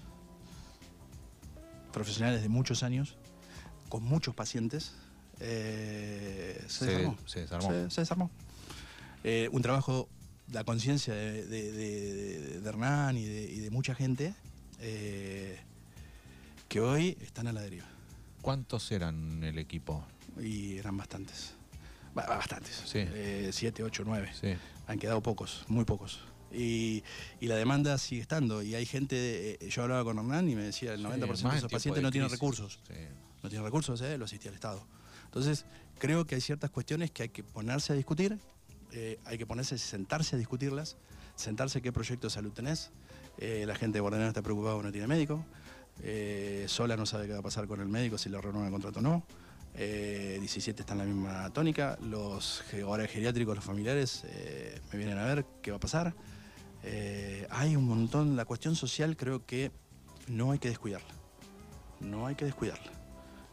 Profesionales 1.92 2.42
de 2.42 2.48
muchos 2.48 2.82
años, 2.82 3.16
con 3.88 4.02
muchos 4.02 4.34
pacientes. 4.34 4.92
eh, 5.40 6.62
se, 6.68 6.78
Se- 6.78 6.86
desarmó. 6.86 7.18
se 7.26 7.40
desarmó. 7.40 7.68
Se, 7.70 7.90
se 7.90 8.00
desarmó. 8.02 8.30
Eh, 9.24 9.48
un 9.52 9.62
trabajo, 9.62 10.08
la 10.52 10.64
conciencia 10.64 11.14
de, 11.14 11.44
de- 11.46 11.72
de- 11.72 12.60
de 12.60 12.68
Hernán 12.68 13.16
y 13.16 13.24
de, 13.24 13.52
y 13.66 13.70
mucha 13.70 13.94
gente 13.94 14.34
que 16.68 16.80
hoy 16.80 17.16
están 17.22 17.46
a 17.46 17.52
la 17.52 17.60
deriva. 17.62 17.86
¿Cuántos 18.46 18.92
eran 18.92 19.42
el 19.42 19.58
equipo? 19.58 20.04
Y 20.40 20.78
eran 20.78 20.96
bastantes. 20.96 21.54
Ba- 22.14 22.26
Bastantes. 22.28 22.80
Sí. 22.86 23.00
Eh, 23.00 23.50
siete, 23.52 23.82
ocho, 23.82 24.04
nueve. 24.06 24.30
Sí. 24.40 24.54
Han 24.86 25.00
quedado 25.00 25.20
pocos, 25.20 25.64
muy 25.66 25.84
pocos. 25.84 26.20
Y, 26.52 27.02
y 27.40 27.48
la 27.48 27.56
demanda 27.56 27.98
sigue 27.98 28.20
estando. 28.22 28.62
Y 28.62 28.76
hay 28.76 28.86
gente, 28.86 29.58
eh, 29.60 29.68
yo 29.68 29.82
hablaba 29.82 30.04
con 30.04 30.16
Hernán 30.18 30.48
y 30.48 30.54
me 30.54 30.62
decía, 30.62 30.94
el 30.94 31.04
90% 31.04 31.26
más 31.26 31.40
de 31.54 31.58
esos 31.58 31.72
pacientes 31.72 31.96
de 31.96 32.02
no 32.02 32.12
tienen 32.12 32.30
recursos. 32.30 32.78
Sí. 32.86 32.94
No 33.42 33.48
tienen 33.48 33.64
recursos, 33.64 34.00
eh, 34.02 34.16
lo 34.16 34.26
asistía 34.26 34.52
al 34.52 34.54
Estado. 34.54 34.86
Entonces, 35.24 35.66
creo 35.98 36.24
que 36.24 36.36
hay 36.36 36.40
ciertas 36.40 36.70
cuestiones 36.70 37.10
que 37.10 37.24
hay 37.24 37.28
que 37.30 37.42
ponerse 37.42 37.94
a 37.94 37.96
discutir, 37.96 38.38
eh, 38.92 39.18
hay 39.24 39.38
que 39.38 39.46
ponerse, 39.46 39.76
sentarse 39.76 40.36
a 40.36 40.38
discutirlas, 40.38 40.96
sentarse 41.34 41.82
qué 41.82 41.90
proyecto 41.90 42.28
de 42.28 42.30
salud 42.32 42.52
tenés. 42.52 42.92
Eh, 43.38 43.64
la 43.66 43.74
gente 43.74 43.96
de 43.96 44.02
Bordenera 44.02 44.28
está 44.28 44.40
preocupada 44.42 44.74
porque 44.76 44.86
no 44.86 44.92
tiene 44.92 45.08
médico. 45.08 45.44
Eh, 46.02 46.64
Sola 46.68 46.96
no 46.96 47.06
sabe 47.06 47.26
qué 47.26 47.32
va 47.32 47.38
a 47.40 47.42
pasar 47.42 47.66
con 47.66 47.80
el 47.80 47.88
médico, 47.88 48.18
si 48.18 48.28
le 48.28 48.40
renuevan 48.40 48.66
el 48.66 48.72
contrato 48.72 48.98
o 49.00 49.02
no. 49.02 49.26
Eh, 49.74 50.38
17 50.40 50.82
está 50.82 50.94
en 50.94 50.98
la 50.98 51.04
misma 51.04 51.50
tónica. 51.52 51.98
Los 52.02 52.62
ahora 52.82 53.06
geriátricos, 53.06 53.56
los 53.56 53.64
familiares, 53.64 54.22
eh, 54.26 54.80
me 54.92 54.98
vienen 54.98 55.18
a 55.18 55.24
ver 55.24 55.44
qué 55.62 55.70
va 55.70 55.76
a 55.76 55.80
pasar. 55.80 56.14
Eh, 56.82 57.46
hay 57.50 57.76
un 57.76 57.84
montón. 57.84 58.36
La 58.36 58.44
cuestión 58.44 58.74
social 58.76 59.16
creo 59.16 59.44
que 59.44 59.70
no 60.28 60.52
hay 60.52 60.58
que 60.58 60.68
descuidarla. 60.68 61.12
No 62.00 62.26
hay 62.26 62.34
que 62.34 62.44
descuidarla. 62.44 62.92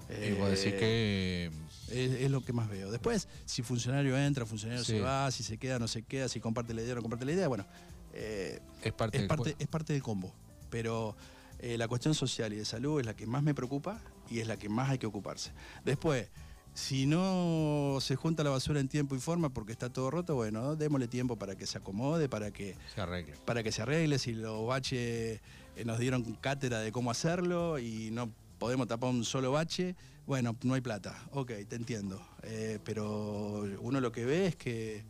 Y 0.09 0.33
vos 0.33 0.49
decís 0.49 0.73
que. 0.73 1.49
es, 1.89 2.11
es 2.21 2.29
lo 2.29 2.41
que 2.41 2.53
más 2.53 2.69
veo. 2.69 2.91
Después, 2.91 3.27
si 3.45 3.63
funcionario 3.63 4.17
entra, 4.17 4.45
funcionario 4.45 4.83
Sí. 4.83 4.93
se 4.93 5.01
va, 5.01 5.31
si 5.31 5.43
se 5.43 5.57
queda, 5.57 5.79
no 5.79 5.87
se 5.87 6.03
queda, 6.03 6.27
si 6.29 6.39
comparte 6.39 6.73
la 6.73 6.81
idea 6.83 6.93
o 6.93 6.95
no 6.97 7.01
comparte 7.01 7.25
la 7.25 7.31
idea, 7.31 7.47
bueno, 7.47 7.65
Es 8.13 8.93
parte 8.93 9.55
es 9.57 9.67
parte 9.67 9.93
del 9.93 10.03
combo. 10.03 10.33
Pero 10.69 11.15
eh, 11.63 11.77
la 11.77 11.87
cuestión 11.87 12.13
social 12.13 12.51
y 12.51 12.57
de 12.57 12.65
salud 12.65 12.99
es 12.99 13.05
la 13.05 13.15
que 13.15 13.25
más 13.25 13.41
me 13.41 13.55
preocupa 13.55 14.01
y 14.29 14.39
es 14.39 14.47
la 14.47 14.57
que 14.57 14.67
más 14.67 14.89
hay 14.89 14.97
que 14.97 15.05
ocuparse. 15.07 15.53
Después, 15.85 16.29
si 16.73 17.05
no 17.05 17.99
se 18.01 18.17
junta 18.17 18.43
la 18.43 18.49
basura 18.49 18.81
en 18.81 18.89
tiempo 18.89 19.15
y 19.15 19.19
forma 19.19 19.47
porque 19.47 19.71
está 19.71 19.89
todo 19.89 20.11
roto, 20.11 20.35
bueno, 20.35 20.75
démosle 20.75 21.07
tiempo 21.07 21.37
para 21.37 21.55
que 21.55 21.65
se 21.65 21.77
acomode, 21.77 22.27
para 22.27 22.51
que 22.51 22.75
Se 22.93 22.99
arregle. 22.99 23.33
para 23.45 23.63
que 23.63 23.71
se 23.71 23.81
arregle, 23.81 24.19
si 24.19 24.33
los 24.33 24.67
baches 24.67 25.39
eh, 25.77 25.85
nos 25.85 25.99
dieron 25.99 26.23
cátedra 26.41 26.81
de 26.81 26.91
cómo 26.91 27.11
hacerlo 27.11 27.79
y 27.79 28.11
no 28.11 28.29
podemos 28.59 28.89
tapar 28.89 29.11
un 29.11 29.23
solo 29.23 29.53
bache, 29.53 29.95
bueno, 30.27 30.57
no 30.63 30.73
hay 30.73 30.81
plata, 30.81 31.17
ok, 31.31 31.51
te 31.69 31.77
entiendo. 31.77 32.21
Eh, 32.43 32.79
pero 32.83 33.63
uno 33.79 34.01
lo 34.01 34.11
que 34.11 34.25
ve 34.25 34.47
es 34.47 34.57
que 34.57 35.05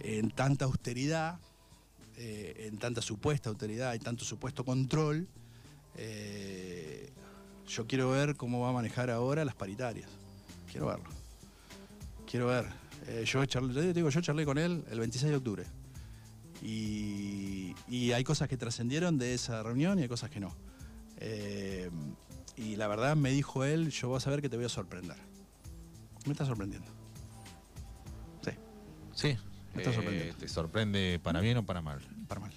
en 0.00 0.30
tanta 0.30 0.64
austeridad, 0.64 1.38
eh, 2.16 2.68
en 2.70 2.78
tanta 2.78 3.02
supuesta 3.02 3.50
austeridad 3.50 3.92
y 3.92 3.98
tanto 3.98 4.24
supuesto 4.24 4.64
control, 4.64 5.28
eh, 5.96 7.10
yo 7.66 7.86
quiero 7.86 8.10
ver 8.10 8.36
cómo 8.36 8.60
va 8.60 8.70
a 8.70 8.72
manejar 8.72 9.10
ahora 9.10 9.44
las 9.44 9.54
paritarias. 9.54 10.08
Quiero 10.70 10.86
verlo. 10.86 11.08
Quiero 12.30 12.46
ver. 12.46 12.66
Eh, 13.08 13.24
yo, 13.26 13.44
charlé, 13.46 13.92
digo, 13.92 14.08
yo 14.10 14.20
charlé 14.20 14.44
con 14.44 14.58
él 14.58 14.84
el 14.90 14.98
26 14.98 15.30
de 15.30 15.36
octubre. 15.36 15.64
Y, 16.62 17.74
y 17.88 18.12
hay 18.12 18.24
cosas 18.24 18.48
que 18.48 18.56
trascendieron 18.56 19.18
de 19.18 19.34
esa 19.34 19.62
reunión 19.62 19.98
y 19.98 20.02
hay 20.02 20.08
cosas 20.08 20.30
que 20.30 20.40
no. 20.40 20.54
Eh, 21.18 21.90
y 22.56 22.76
la 22.76 22.88
verdad 22.88 23.16
me 23.16 23.30
dijo 23.30 23.64
él, 23.64 23.90
yo 23.90 24.10
vas 24.10 24.26
a 24.26 24.30
ver 24.30 24.40
que 24.42 24.48
te 24.48 24.56
voy 24.56 24.64
a 24.66 24.68
sorprender. 24.70 25.16
Me 26.24 26.32
está 26.32 26.44
sorprendiendo. 26.46 26.88
Sí, 28.42 28.50
Sí. 29.14 29.36
Me 29.74 29.82
está 29.82 29.92
sorprendiendo. 29.92 30.34
¿Te 30.36 30.48
sorprende 30.48 31.20
para 31.22 31.40
bien 31.40 31.58
o 31.58 31.66
para 31.66 31.82
mal? 31.82 32.00
para 32.26 32.40
mal. 32.40 32.52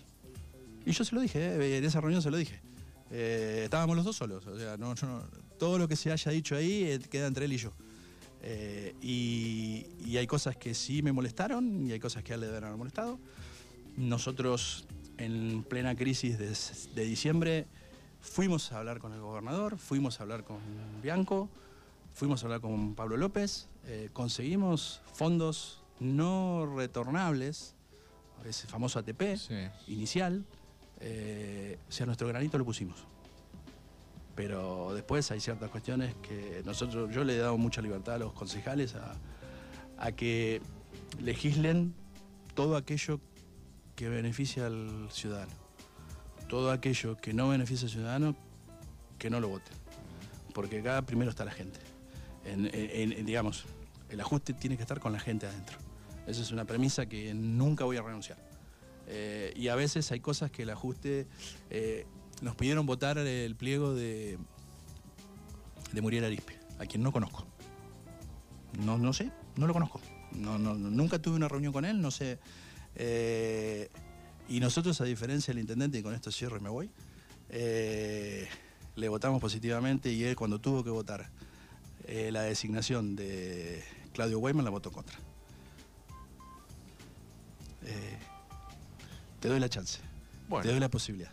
Y 0.86 0.92
yo 0.92 1.04
se 1.04 1.14
lo 1.14 1.22
dije, 1.22 1.78
en 1.78 1.84
esa 1.84 2.00
reunión 2.00 2.22
se 2.22 2.32
lo 2.32 2.38
dije. 2.38 2.62
Eh, 3.12 3.62
estábamos 3.64 3.96
los 3.96 4.06
dos 4.06 4.16
solos, 4.16 4.46
o 4.46 4.58
sea, 4.58 4.78
no, 4.78 4.94
todo 5.58 5.78
lo 5.80 5.88
que 5.88 5.96
se 5.96 6.12
haya 6.12 6.32
dicho 6.32 6.56
ahí 6.56 6.84
eh, 6.84 7.00
queda 7.00 7.28
entre 7.28 7.46
él 7.46 7.54
y 7.54 7.58
yo. 7.58 7.74
Eh, 8.42 8.96
y, 9.02 9.86
y 10.06 10.18
hay 10.18 10.28
cosas 10.28 10.56
que 10.56 10.74
sí 10.74 11.02
me 11.02 11.12
molestaron 11.12 11.86
y 11.88 11.92
hay 11.92 12.00
cosas 12.00 12.24
que 12.24 12.32
a 12.32 12.36
él 12.36 12.42
le 12.42 12.48
deben 12.48 12.64
haber 12.66 12.78
molestado. 12.78 13.20
Nosotros, 13.98 14.86
en 15.18 15.64
plena 15.64 15.96
crisis 15.96 16.38
de, 16.38 16.56
de 16.96 17.06
diciembre, 17.08 17.68
fuimos 18.22 18.72
a 18.72 18.80
hablar 18.80 19.00
con 19.00 19.14
el 19.14 19.20
gobernador, 19.22 19.78
fuimos 19.78 20.20
a 20.20 20.24
hablar 20.24 20.44
con 20.44 20.58
Bianco, 21.02 21.50
fuimos 22.14 22.44
a 22.44 22.46
hablar 22.46 22.62
con 22.62 22.96
Pablo 22.96 23.18
López, 23.18 23.68
eh, 23.88 24.10
conseguimos 24.14 25.02
fondos 25.14 25.82
no 26.00 26.72
retornables, 26.78 27.76
ese 28.46 28.68
famoso 28.68 29.00
ATP 29.00 29.36
Sí. 29.38 29.54
inicial, 29.88 30.46
eh, 31.02 31.78
o 31.88 31.92
sea, 31.92 32.06
nuestro 32.06 32.28
granito 32.28 32.58
lo 32.58 32.66
pusimos. 32.66 33.06
Pero 34.36 34.94
después 34.94 35.30
hay 35.32 35.40
ciertas 35.42 35.70
cuestiones 35.70 36.16
que 36.22 36.62
nosotros, 36.66 37.14
yo 37.14 37.24
le 37.24 37.36
he 37.36 37.38
dado 37.40 37.58
mucha 37.58 37.82
libertad 37.82 38.16
a 38.16 38.20
los 38.20 38.34
concejales 38.34 38.96
a, 38.96 40.12
que 40.14 40.62
legislen 41.22 41.94
todo 42.56 42.78
aquello 42.78 43.20
que 43.96 44.08
beneficia 44.08 44.68
al 44.68 45.10
ciudadano. 45.12 45.52
Todo 46.48 46.72
aquello 46.72 47.18
que 47.18 47.34
no 47.34 47.50
beneficia 47.50 47.86
al 47.86 47.92
ciudadano, 47.92 48.36
que 49.18 49.30
no 49.30 49.40
lo 49.42 49.50
voten. 49.50 49.74
Porque 50.54 50.80
acá 50.80 51.02
primero 51.02 51.30
está 51.30 51.44
la 51.44 51.52
gente. 51.52 51.80
En- 52.46 52.66
en- 52.74 53.12
en- 53.12 53.26
digamos, 53.26 53.66
el 54.10 54.22
ajuste 54.22 54.54
tiene 54.54 54.78
que 54.78 54.84
estar 54.84 55.00
con 55.02 55.12
la 55.12 55.20
gente 55.20 55.48
adentro. 55.48 55.78
Esa 56.28 56.42
es 56.42 56.52
una 56.52 56.64
premisa 56.64 57.06
que 57.08 57.34
nunca 57.34 57.84
voy 57.84 57.98
a 57.98 58.02
renunciar. 58.02 58.38
Eh, 59.12 59.54
y 59.56 59.70
a 59.70 59.76
veces 59.76 60.12
hay 60.12 60.20
cosas 60.20 60.52
que 60.52 60.64
el 60.64 60.70
ajuste. 60.70 61.28
eh, 61.70 62.06
nos 62.42 62.56
pidieron 62.56 62.86
votar 62.86 63.18
el 63.18 63.56
pliego 63.58 63.94
de, 63.94 64.38
de 65.92 66.02
Muriel 66.02 66.24
Arispe, 66.24 66.58
a 66.78 66.86
quien 66.86 67.04
no 67.04 67.12
conozco. 67.12 67.46
No, 68.86 68.98
no 68.98 69.12
sé, 69.12 69.32
no 69.58 69.68
lo 69.68 69.74
conozco. 69.74 70.00
No, 70.32 70.58
no, 70.58 70.76
nunca 70.76 71.20
tuve 71.20 71.36
una 71.36 71.50
reunión 71.50 71.74
con 71.74 71.84
él, 71.84 72.02
no 72.02 72.12
sé. 72.12 72.40
Eh, 72.96 73.90
y 74.48 74.62
nosotros, 74.62 75.02
a 75.02 75.04
diferencia 75.04 75.54
del 75.54 75.60
intendente, 75.60 75.98
y 75.98 76.04
con 76.04 76.14
esto 76.14 76.32
cierro 76.32 76.58
y 76.58 76.62
me 76.62 76.70
voy, 76.70 76.90
le 77.50 79.10
votamos 79.10 79.42
positivamente 79.42 80.12
y 80.12 80.24
él, 80.24 80.36
cuando 80.38 80.60
tuvo 80.60 80.84
que 80.84 80.92
votar 80.92 81.30
la 82.08 82.44
designación 82.44 83.16
de 83.16 83.84
Claudio 84.14 84.40
Weyman, 84.40 84.64
la 84.64 84.72
votó 84.72 84.92
contra. 84.92 85.18
Te 89.40 89.48
doy 89.48 89.60
la 89.60 89.70
chance. 89.70 90.00
Bueno. 90.48 90.64
Te 90.64 90.70
doy 90.72 90.80
la 90.80 90.90
posibilidad. 90.90 91.32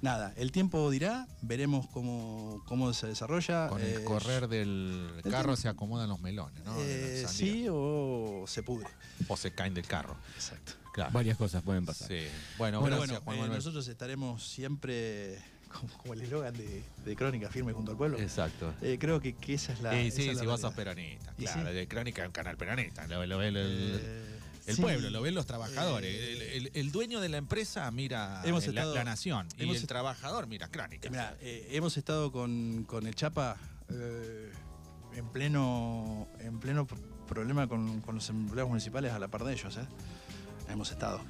Nada, 0.00 0.32
el 0.36 0.50
tiempo 0.50 0.90
dirá, 0.90 1.28
veremos 1.42 1.86
cómo, 1.86 2.60
cómo 2.66 2.92
se 2.92 3.06
desarrolla. 3.06 3.68
Con 3.68 3.80
el 3.80 4.00
eh, 4.00 4.04
correr 4.04 4.48
del 4.48 5.08
el 5.24 5.30
carro 5.30 5.54
se 5.54 5.68
acomodan 5.68 6.08
los 6.08 6.20
melones, 6.20 6.64
¿no? 6.64 6.74
eh, 6.80 7.24
sí 7.28 7.66
o 7.70 8.44
se 8.48 8.64
pudre. 8.64 8.88
O 9.28 9.36
se 9.36 9.52
caen 9.54 9.74
del 9.74 9.86
carro. 9.86 10.16
Exacto. 10.34 10.72
Claro. 10.92 11.12
Varias 11.12 11.38
cosas 11.38 11.62
pueden 11.62 11.86
pasar. 11.86 12.08
Sí. 12.08 12.18
Bueno, 12.58 12.80
Bueno, 12.80 12.96
gracias, 12.96 13.24
bueno, 13.24 13.42
Juan 13.42 13.52
eh, 13.52 13.54
nosotros 13.54 13.86
estaremos 13.86 14.44
siempre 14.44 15.38
como, 15.72 15.96
como 15.98 16.14
el 16.14 16.22
eslogan 16.22 16.52
de, 16.52 16.82
de 17.04 17.16
Crónica 17.16 17.48
Firme 17.48 17.72
junto 17.72 17.92
al 17.92 17.96
pueblo. 17.96 18.18
Exacto. 18.18 18.74
Eh, 18.82 18.98
creo 19.00 19.20
que, 19.20 19.34
que 19.36 19.54
esa 19.54 19.72
es 19.72 19.80
la. 19.82 19.92
Sí, 19.92 19.98
esa 20.08 20.16
sí, 20.16 20.28
es 20.30 20.34
la 20.34 20.40
si 20.40 20.46
vos 20.48 20.60
sos 20.60 20.74
peronista, 20.74 21.32
Y 21.38 21.44
claro, 21.44 21.68
sí. 21.68 21.74
de 21.76 21.86
Crónica 21.86 22.22
es 22.22 22.26
un 22.26 22.32
canal 22.32 22.56
peronista, 22.56 23.06
lo, 23.06 23.24
lo 23.24 23.40
el- 23.40 23.56
Eh, 23.56 24.31
el 24.66 24.76
sí. 24.76 24.82
pueblo, 24.82 25.10
lo 25.10 25.20
ven 25.22 25.34
los 25.34 25.46
trabajadores. 25.46 26.14
Eh, 26.14 26.32
el, 26.56 26.66
el- 26.66 26.70
el 26.74 26.92
dueño 26.92 27.20
de 27.20 27.28
la 27.28 27.36
empresa 27.38 27.90
mira 27.90 28.42
Hemos 28.44 28.64
eh, 28.66 28.72
la, 28.72 28.80
estado- 28.82 28.94
la 28.94 29.04
nación 29.04 29.48
y 29.58 29.68
el 29.68 29.86
trabajador 29.86 30.46
mira 30.46 30.68
Crónica. 30.68 31.10
Mirá, 31.10 31.36
eh, 31.40 31.68
hemos 31.72 31.96
estado 31.96 32.30
con, 32.32 32.84
con 32.84 33.06
el 33.06 33.14
Chapa 33.14 33.56
eh, 33.90 34.52
en 35.14 35.28
pleno, 35.28 36.28
en 36.40 36.60
pleno 36.60 36.86
pr- 36.86 36.98
problema 37.26 37.66
con, 37.66 38.00
con 38.02 38.16
los 38.16 38.28
empleados 38.28 38.68
municipales 38.68 39.12
a 39.12 39.18
la 39.18 39.28
par 39.28 39.44
de 39.44 39.52
ellos, 39.54 39.76
¿eh? 39.76 39.86
Hemos 40.68 40.90
estado. 40.90 41.20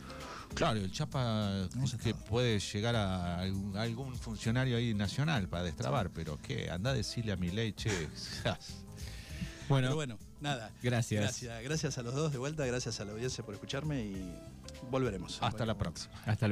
Claro, 0.55 0.79
el 0.81 0.93
Chapa 0.93 1.67
que 2.03 2.15
puede 2.15 2.61
llegar 2.61 2.95
a 2.95 3.39
algún, 3.39 3.75
a 3.77 3.83
algún 3.83 4.15
funcionario 4.17 4.77
ahí 4.77 4.93
nacional 4.93 5.49
para 5.49 5.63
destrabar, 5.65 6.11
pero 6.11 6.39
¿qué? 6.43 6.69
Anda 6.71 6.91
a 6.91 6.95
decirle 6.95 7.33
a 7.33 7.37
mi 7.37 7.51
ley, 7.51 7.73
che. 7.73 7.91
Bueno, 9.69 9.87
Pero 9.89 9.95
bueno, 9.95 10.19
nada. 10.43 10.71
gracias. 10.83 11.23
Gracias, 11.23 11.63
gracias 11.63 11.99
a 11.99 12.03
los 12.03 12.15
dos 12.15 12.33
de 12.33 12.39
vuelta, 12.39 12.67
gracias 12.67 13.01
a 13.01 13.05
la 13.05 13.13
audiencia 13.13 13.45
por 13.45 13.55
escucharme 13.55 14.03
y 14.03 14.35
volveremos. 14.91 15.39
Hasta 15.41 15.65
la 15.65 15.79
próxima. 15.79 16.15
Hasta 16.27 16.47
luego. 16.47 16.51